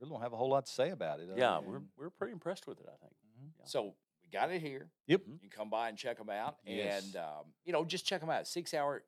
really 0.00 0.08
don't 0.10 0.22
have 0.22 0.32
a 0.32 0.36
whole 0.36 0.48
lot 0.48 0.64
to 0.64 0.72
say 0.72 0.88
about 0.88 1.20
it. 1.20 1.28
Yeah, 1.36 1.58
we're 1.58 1.82
we're 1.98 2.08
pretty 2.08 2.32
impressed 2.32 2.66
with 2.66 2.80
it. 2.80 2.86
I 2.88 2.96
think. 2.96 3.12
Mhm. 3.12 3.50
Yeah. 3.58 3.64
So 3.66 3.94
we 4.22 4.30
got 4.32 4.50
it 4.50 4.62
here. 4.62 4.88
Yep. 5.06 5.20
You 5.26 5.38
can 5.38 5.50
come 5.50 5.68
by 5.68 5.90
and 5.90 5.98
check 5.98 6.16
them 6.16 6.30
out, 6.30 6.56
Yes. 6.64 7.04
and 7.04 7.16
um, 7.16 7.44
you 7.66 7.74
know, 7.74 7.84
just 7.84 8.06
check 8.06 8.22
them 8.22 8.30
out. 8.30 8.48
Sig 8.48 8.66
Sauer 8.66 9.02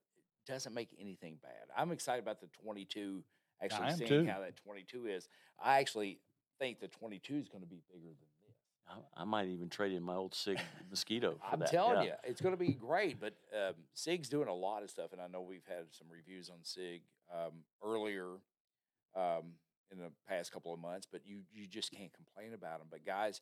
doesn't 0.46 0.74
make 0.74 0.90
anything 1.00 1.38
bad. 1.42 1.68
I'm 1.74 1.90
excited 1.90 2.22
about 2.22 2.40
the 2.42 2.48
22. 2.62 3.24
Actually, 3.64 3.88
am 3.88 3.96
seeing 3.96 4.08
too. 4.08 4.26
how 4.26 4.40
that 4.40 4.56
22 4.56 5.06
is. 5.06 5.28
I 5.62 5.80
actually 5.80 6.18
think 6.58 6.80
the 6.80 6.88
22 6.88 7.36
is 7.36 7.48
going 7.48 7.62
to 7.62 7.68
be 7.68 7.82
bigger 7.92 8.06
than 8.06 8.16
this. 8.46 8.56
I, 8.88 9.22
I 9.22 9.24
might 9.24 9.48
even 9.48 9.68
trade 9.68 9.92
in 9.92 10.02
my 10.02 10.14
old 10.14 10.34
Sig 10.34 10.58
mosquito. 10.90 11.36
For 11.38 11.54
I'm 11.54 11.60
that. 11.60 11.70
telling 11.70 11.98
yeah. 11.98 12.02
you, 12.02 12.12
it's 12.24 12.40
going 12.40 12.54
to 12.54 12.58
be 12.58 12.72
great. 12.72 13.20
But 13.20 13.34
um, 13.54 13.74
Sig's 13.94 14.28
doing 14.28 14.48
a 14.48 14.54
lot 14.54 14.82
of 14.82 14.90
stuff, 14.90 15.12
and 15.12 15.20
I 15.20 15.26
know 15.26 15.40
we've 15.40 15.66
had 15.66 15.86
some 15.90 16.06
reviews 16.10 16.50
on 16.50 16.58
Sig 16.62 17.02
um, 17.32 17.52
earlier 17.82 18.26
um, 19.16 19.54
in 19.90 19.98
the 19.98 20.10
past 20.28 20.52
couple 20.52 20.72
of 20.72 20.80
months. 20.80 21.06
But 21.10 21.22
you 21.24 21.40
you 21.52 21.66
just 21.66 21.92
can't 21.92 22.12
complain 22.12 22.54
about 22.54 22.78
them. 22.78 22.88
But 22.90 23.06
guys, 23.06 23.40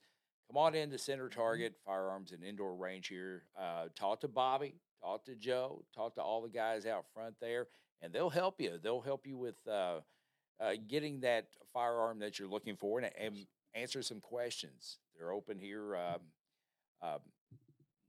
come 0.49 0.57
on 0.57 0.75
in 0.75 0.91
to 0.91 0.99
Center 0.99 1.29
Mm-hmm. 1.29 1.41
Target 1.41 1.75
Firearms 1.85 2.33
and 2.33 2.45
Indoor 2.45 2.75
Range 2.75 3.07
here. 3.07 3.43
Uh, 3.59 3.87
talk 3.95 4.21
to 4.21 4.29
Bobby, 4.29 4.75
talk 5.03 5.25
to 5.27 5.35
Joe, 5.35 5.85
talk 5.95 6.15
to 6.15 6.23
all 6.23 6.43
the 6.43 6.49
guys 6.49 6.87
out 6.87 7.05
front 7.13 7.35
there, 7.41 7.67
and 8.01 8.13
they'll 8.13 8.31
help 8.31 8.61
you. 8.61 8.79
They'll 8.83 9.01
help 9.01 9.27
you 9.27 9.37
with. 9.37 9.57
Uh, 9.67 10.01
uh, 10.61 10.75
getting 10.87 11.21
that 11.21 11.47
firearm 11.73 12.21
that 12.21 12.39
you're 12.39 12.49
looking 12.49 12.77
for 12.77 13.01
and, 13.01 13.11
and 13.19 13.47
answer 13.75 14.03
some 14.03 14.21
questions. 14.21 14.99
They're 15.17 15.33
open 15.33 15.59
here 15.59 15.97
um, 15.97 16.21
um, 17.03 17.19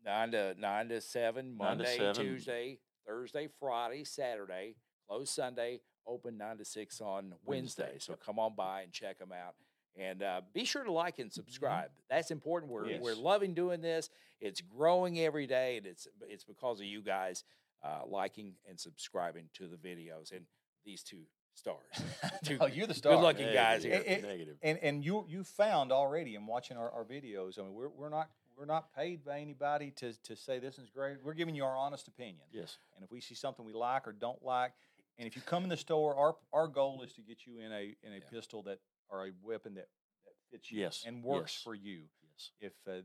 nine 0.05 0.31
to 0.31 0.55
nine 0.59 0.89
to 0.89 1.01
seven, 1.01 1.57
Nine 1.57 1.77
to 1.77 1.83
Monday, 1.83 1.97
seven. 1.97 2.13
Tuesday, 2.13 2.79
Thursday, 3.07 3.49
Friday, 3.59 4.03
Saturday, 4.03 4.75
closed 5.07 5.33
Sunday, 5.33 5.81
open 6.05 6.37
nine 6.37 6.57
to 6.57 6.65
six 6.65 7.01
on 7.01 7.33
Wednesday. 7.45 7.83
Wednesday, 7.91 7.97
So 7.99 8.13
come 8.23 8.37
on 8.39 8.55
by 8.55 8.81
and 8.81 8.91
check 8.91 9.17
them 9.19 9.31
out. 9.31 9.55
And 9.99 10.23
uh, 10.23 10.41
be 10.53 10.65
sure 10.65 10.83
to 10.83 10.91
like 10.91 11.19
and 11.19 11.31
subscribe. 11.31 11.89
That's 12.09 12.31
important. 12.31 12.71
We're 12.71 12.99
we're 12.99 13.15
loving 13.15 13.53
doing 13.53 13.81
this. 13.81 14.09
It's 14.41 14.59
growing 14.61 15.19
every 15.19 15.45
day, 15.47 15.77
and 15.77 15.85
it's 15.85 16.07
it's 16.27 16.43
because 16.43 16.79
of 16.79 16.85
you 16.87 17.01
guys 17.01 17.43
uh, 17.83 18.01
liking 18.07 18.53
and 18.67 18.79
subscribing 18.79 19.49
to 19.55 19.67
the 19.67 19.77
videos 19.77 20.31
and 20.31 20.45
these 20.85 21.03
two 21.03 21.21
stars. 21.53 21.77
Two 22.43 22.57
No, 22.57 22.65
you're 22.65 22.87
the 22.87 22.93
star. 22.95 23.13
good-looking 23.13 23.53
guys 23.53 23.83
Negative, 23.85 24.05
here. 24.07 24.17
Eh, 24.17 24.21
Negative. 24.27 24.57
and 24.63 24.79
and 24.79 25.05
you 25.05 25.25
you 25.29 25.43
found 25.43 25.91
already 25.91 26.33
in 26.35 26.47
watching 26.47 26.75
our, 26.77 26.89
our 26.91 27.05
videos. 27.05 27.59
I 27.59 27.61
mean, 27.61 27.73
we're 27.75 27.89
we're 27.89 28.09
not 28.09 28.29
we're 28.57 28.65
not 28.65 28.93
paid 28.95 29.23
by 29.23 29.39
anybody 29.39 29.91
to 29.97 30.13
to 30.23 30.35
say 30.35 30.57
this 30.57 30.79
is 30.79 30.89
great. 30.89 31.17
We're 31.23 31.35
giving 31.35 31.53
you 31.53 31.65
our 31.65 31.77
honest 31.77 32.07
opinion. 32.07 32.41
Yes. 32.51 32.77
And 32.95 33.03
if 33.05 33.11
we 33.11 33.21
see 33.21 33.35
something 33.35 33.63
we 33.63 33.73
like 33.73 34.07
or 34.07 34.11
don't 34.13 34.43
like, 34.43 34.71
and 35.19 35.27
if 35.27 35.35
you 35.35 35.43
come 35.43 35.61
in 35.63 35.69
the 35.69 35.77
store, 35.77 36.15
our 36.15 36.35
our 36.51 36.67
goal 36.67 37.03
is 37.03 37.13
to 37.13 37.21
get 37.21 37.45
you 37.45 37.59
in 37.59 37.71
a 37.71 37.95
in 38.01 38.11
a 38.13 38.15
Yeah. 38.15 38.21
pistol 38.31 38.63
that 38.63 38.79
or 39.09 39.27
a 39.27 39.31
weapon 39.43 39.75
that 39.75 39.87
that 40.25 40.33
fits 40.51 40.71
you 40.71 40.79
Yes, 40.81 41.03
and 41.05 41.23
works 41.23 41.53
yes. 41.57 41.63
for 41.63 41.75
you. 41.75 42.01
Yes. 42.21 42.51
If 42.59 42.73
uh, 42.87 43.01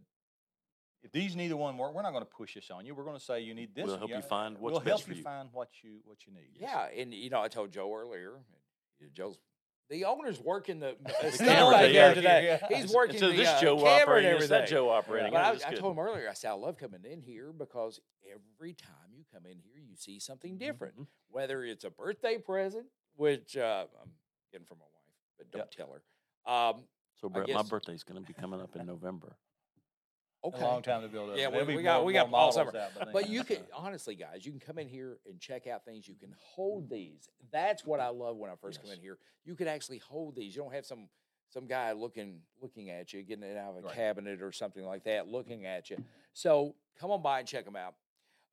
if 1.02 1.12
these 1.12 1.36
neither 1.36 1.56
one 1.56 1.78
work, 1.78 1.94
we're 1.94 2.02
not 2.02 2.10
going 2.12 2.24
to 2.24 2.30
push 2.30 2.54
this 2.54 2.70
on 2.70 2.84
you. 2.84 2.94
We're 2.94 3.04
going 3.04 3.18
to 3.18 3.24
say 3.24 3.40
you 3.40 3.54
need 3.54 3.74
this. 3.74 3.86
We'll 3.86 3.98
help 3.98 4.10
you 4.10 4.16
Yeah, 4.16 4.20
find 4.22 4.58
what's 4.58 4.72
we'll 4.72 4.80
best 4.80 4.88
help 4.88 5.02
for 5.02 5.10
you 5.12 5.16
you. 5.18 5.22
find 5.22 5.48
what 5.52 5.68
you 5.82 5.98
what 6.04 6.18
you 6.26 6.32
need. 6.32 6.50
Yeah, 6.60 6.86
and 6.96 7.14
you 7.14 7.30
know, 7.30 7.40
I 7.40 7.48
told 7.48 7.70
Joe 7.72 7.94
earlier. 7.94 8.32
Joe's 9.14 9.38
the 9.90 10.04
owner's 10.04 10.38
working 10.40 10.80
the, 10.80 10.96
the 11.04 11.14
The 11.22 11.32
stuff 11.32 11.46
camera 11.46 11.70
back 11.72 11.80
there, 11.82 11.92
there 11.92 12.08
yeah, 12.08 12.14
today. 12.14 12.58
yeah. 12.70 12.76
He's 12.80 12.92
working 12.92 13.18
so 13.18 13.30
the 13.30 13.36
this 13.36 13.48
uh, 13.48 13.60
Joe 13.60 13.76
camera 13.76 13.92
and 13.94 14.02
operating, 14.02 14.28
is 14.30 14.34
everything. 14.34 14.60
that 14.60 14.68
Joe 14.68 14.90
operating? 14.90 15.32
But 15.32 15.64
I, 15.64 15.68
I 15.68 15.74
told 15.74 15.96
him 15.96 15.98
earlier. 16.04 16.28
I 16.28 16.34
said 16.34 16.50
I 16.50 16.54
love 16.54 16.76
coming 16.76 17.04
in 17.10 17.22
here 17.22 17.52
because 17.56 18.00
every 18.28 18.74
time 18.74 18.90
you 19.16 19.24
come 19.32 19.46
in 19.46 19.58
here, 19.58 19.80
you 19.80 19.96
see 19.96 20.18
something 20.18 20.58
different. 20.58 20.98
Mhm. 20.98 21.06
Whether 21.30 21.64
it's 21.64 21.84
a 21.84 21.90
birthday 21.90 22.36
present, 22.38 22.86
which 23.16 23.56
uh, 23.56 23.86
I'm 24.02 24.10
getting 24.52 24.66
from 24.66 24.78
my 24.78 24.84
wife, 24.84 24.97
but 25.38 25.50
don't 25.50 25.60
Yep. 25.60 25.70
tell 25.70 25.92
her. 25.92 26.02
Um, 26.52 26.84
So 27.14 27.28
I 27.28 27.32
Bret, 27.32 27.48
my 27.48 27.54
guess- 27.54 27.70
birthday's 27.70 28.04
going 28.04 28.20
to 28.22 28.26
be 28.26 28.34
coming 28.34 28.60
up 28.60 28.74
in 28.76 28.86
November. 28.86 29.36
okay. 30.44 30.60
A 30.60 30.64
long 30.64 30.82
time 30.82 31.02
to 31.02 31.08
build 31.08 31.30
up. 31.30 31.36
Yeah, 31.36 31.48
we- 31.48 31.76
we 31.76 31.82
got- 31.82 31.98
more- 31.98 32.04
we 32.06 32.12
more 32.12 32.22
got 32.22 32.26
all 32.26 32.30
models 32.30 32.54
summer. 32.54 32.76
out 32.76 32.94
by 32.94 33.04
then, 33.04 33.12
But 33.12 33.28
you 33.28 33.40
so. 33.40 33.44
can 33.56 33.66
honestly, 33.72 34.14
guys, 34.14 34.44
you 34.46 34.52
can 34.52 34.60
come 34.60 34.78
in 34.78 34.88
here 34.88 35.18
and 35.26 35.40
check 35.40 35.66
out 35.66 35.84
things. 35.84 36.06
You 36.06 36.14
can 36.14 36.32
hold 36.38 36.88
these. 36.90 37.28
That's 37.50 37.84
what 37.84 37.98
I 38.00 38.08
love 38.08 38.36
when 38.36 38.50
I 38.50 38.56
first 38.56 38.80
come 38.82 38.90
in 38.92 39.00
here. 39.00 39.18
You 39.44 39.56
can 39.56 39.66
actually 39.68 39.98
hold 39.98 40.36
these. 40.36 40.54
You 40.54 40.62
don't 40.62 40.72
have 40.74 40.86
some 40.86 41.08
some 41.50 41.66
guy 41.66 41.92
looking 41.92 42.42
looking 42.60 42.90
at 42.90 43.12
you, 43.14 43.22
getting 43.22 43.42
it 43.42 43.56
out 43.56 43.70
of 43.70 43.76
a 43.78 43.80
Right. 43.86 43.94
cabinet 43.94 44.42
or 44.42 44.52
something 44.52 44.84
like 44.84 45.04
that, 45.04 45.28
looking 45.28 45.64
at 45.64 45.88
you. 45.88 45.96
So 46.34 46.76
come 46.96 47.10
on 47.10 47.22
by 47.22 47.38
and 47.40 47.48
check 47.48 47.64
them 47.64 47.74
out. 47.74 47.96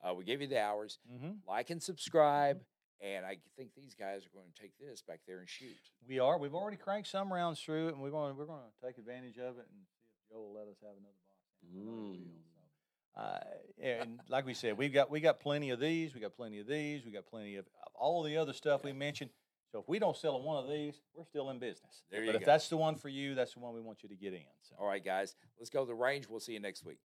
Uh, 0.02 0.13
we 0.13 0.24
give 0.24 0.39
you 0.41 0.48
the 0.48 0.60
hours. 0.62 0.98
Mhm. 1.12 1.45
Like 1.45 1.69
and 1.71 1.84
subscribe. 1.84 2.65
And 3.01 3.25
I 3.25 3.38
think 3.58 3.71
these 3.75 3.93
guys 3.93 4.25
are 4.25 4.34
going 4.34 4.47
to 4.53 4.62
take 4.62 4.71
this 4.79 5.01
back 5.01 5.19
there 5.27 5.39
and 5.39 5.49
shoot. 5.49 5.75
We 6.08 6.19
are. 6.19 6.38
We've 6.38 6.55
already 6.55 6.77
cranked 6.77 7.10
some 7.10 7.31
rounds 7.31 7.60
through 7.60 7.89
it, 7.89 7.93
and 7.93 8.01
we're 8.01 8.12
going. 8.12 8.34
to 8.34 8.39
We're 8.39 8.45
going 8.45 8.62
to 8.62 8.88
take 8.88 8.97
advantage 8.97 9.38
of 9.38 9.58
it 9.58 9.67
and 9.69 9.84
see 9.99 10.08
if 10.08 10.31
Joe 10.31 10.39
will 10.39 10.53
let 10.53 10.67
us 10.67 10.77
have 10.81 10.95
another 10.97 11.19
box. 11.27 11.36
Mm. 11.75 12.45
Uh, 13.17 13.39
and 13.81 14.19
like 14.29 14.45
we 14.45 14.53
said, 14.53 14.77
we've 14.77 14.93
got 14.93 15.10
we 15.10 15.19
got 15.19 15.39
plenty 15.39 15.69
of 15.69 15.79
these. 15.79 16.13
We 16.13 16.21
got 16.21 16.36
plenty 16.36 16.60
of 16.60 16.67
these. 16.67 17.05
We 17.05 17.12
got 17.12 17.25
plenty 17.25 17.55
of, 17.55 17.65
of 17.65 17.91
all 17.95 18.23
the 18.23 18.38
other 18.38 18.53
stuff 18.53 18.84
we 18.84 18.93
mentioned. 18.93 19.29
So 19.71 19.79
if 19.79 19.89
we 19.89 19.99
don't 19.99 20.15
sell 20.15 20.41
one 20.41 20.63
of 20.63 20.69
these, 20.69 21.01
we're 21.13 21.25
still 21.25 21.49
in 21.49 21.60
business. 21.60 22.03
There 22.10 22.21
but 22.21 22.25
you 22.25 22.31
if 22.31 22.39
go. 22.41 22.45
that's 22.45 22.69
the 22.69 22.77
one 22.77 22.95
for 22.95 23.10
you, 23.10 23.36
that's 23.36 23.55
the 23.55 23.60
one 23.60 23.73
we 23.73 23.81
want 23.81 24.03
you 24.03 24.10
to 24.10 24.15
get 24.15 24.34
in. 24.34 24.39
So. 24.62 24.75
All 24.79 24.88
right, 24.88 25.03
guys, 25.03 25.36
let's 25.60 25.69
go 25.69 25.81
to 25.81 25.88
the 25.88 25.93
range. 25.93 26.27
We'll 26.29 26.39
see 26.39 26.53
you 26.53 26.62
next 26.62 26.86
week. 26.86 26.93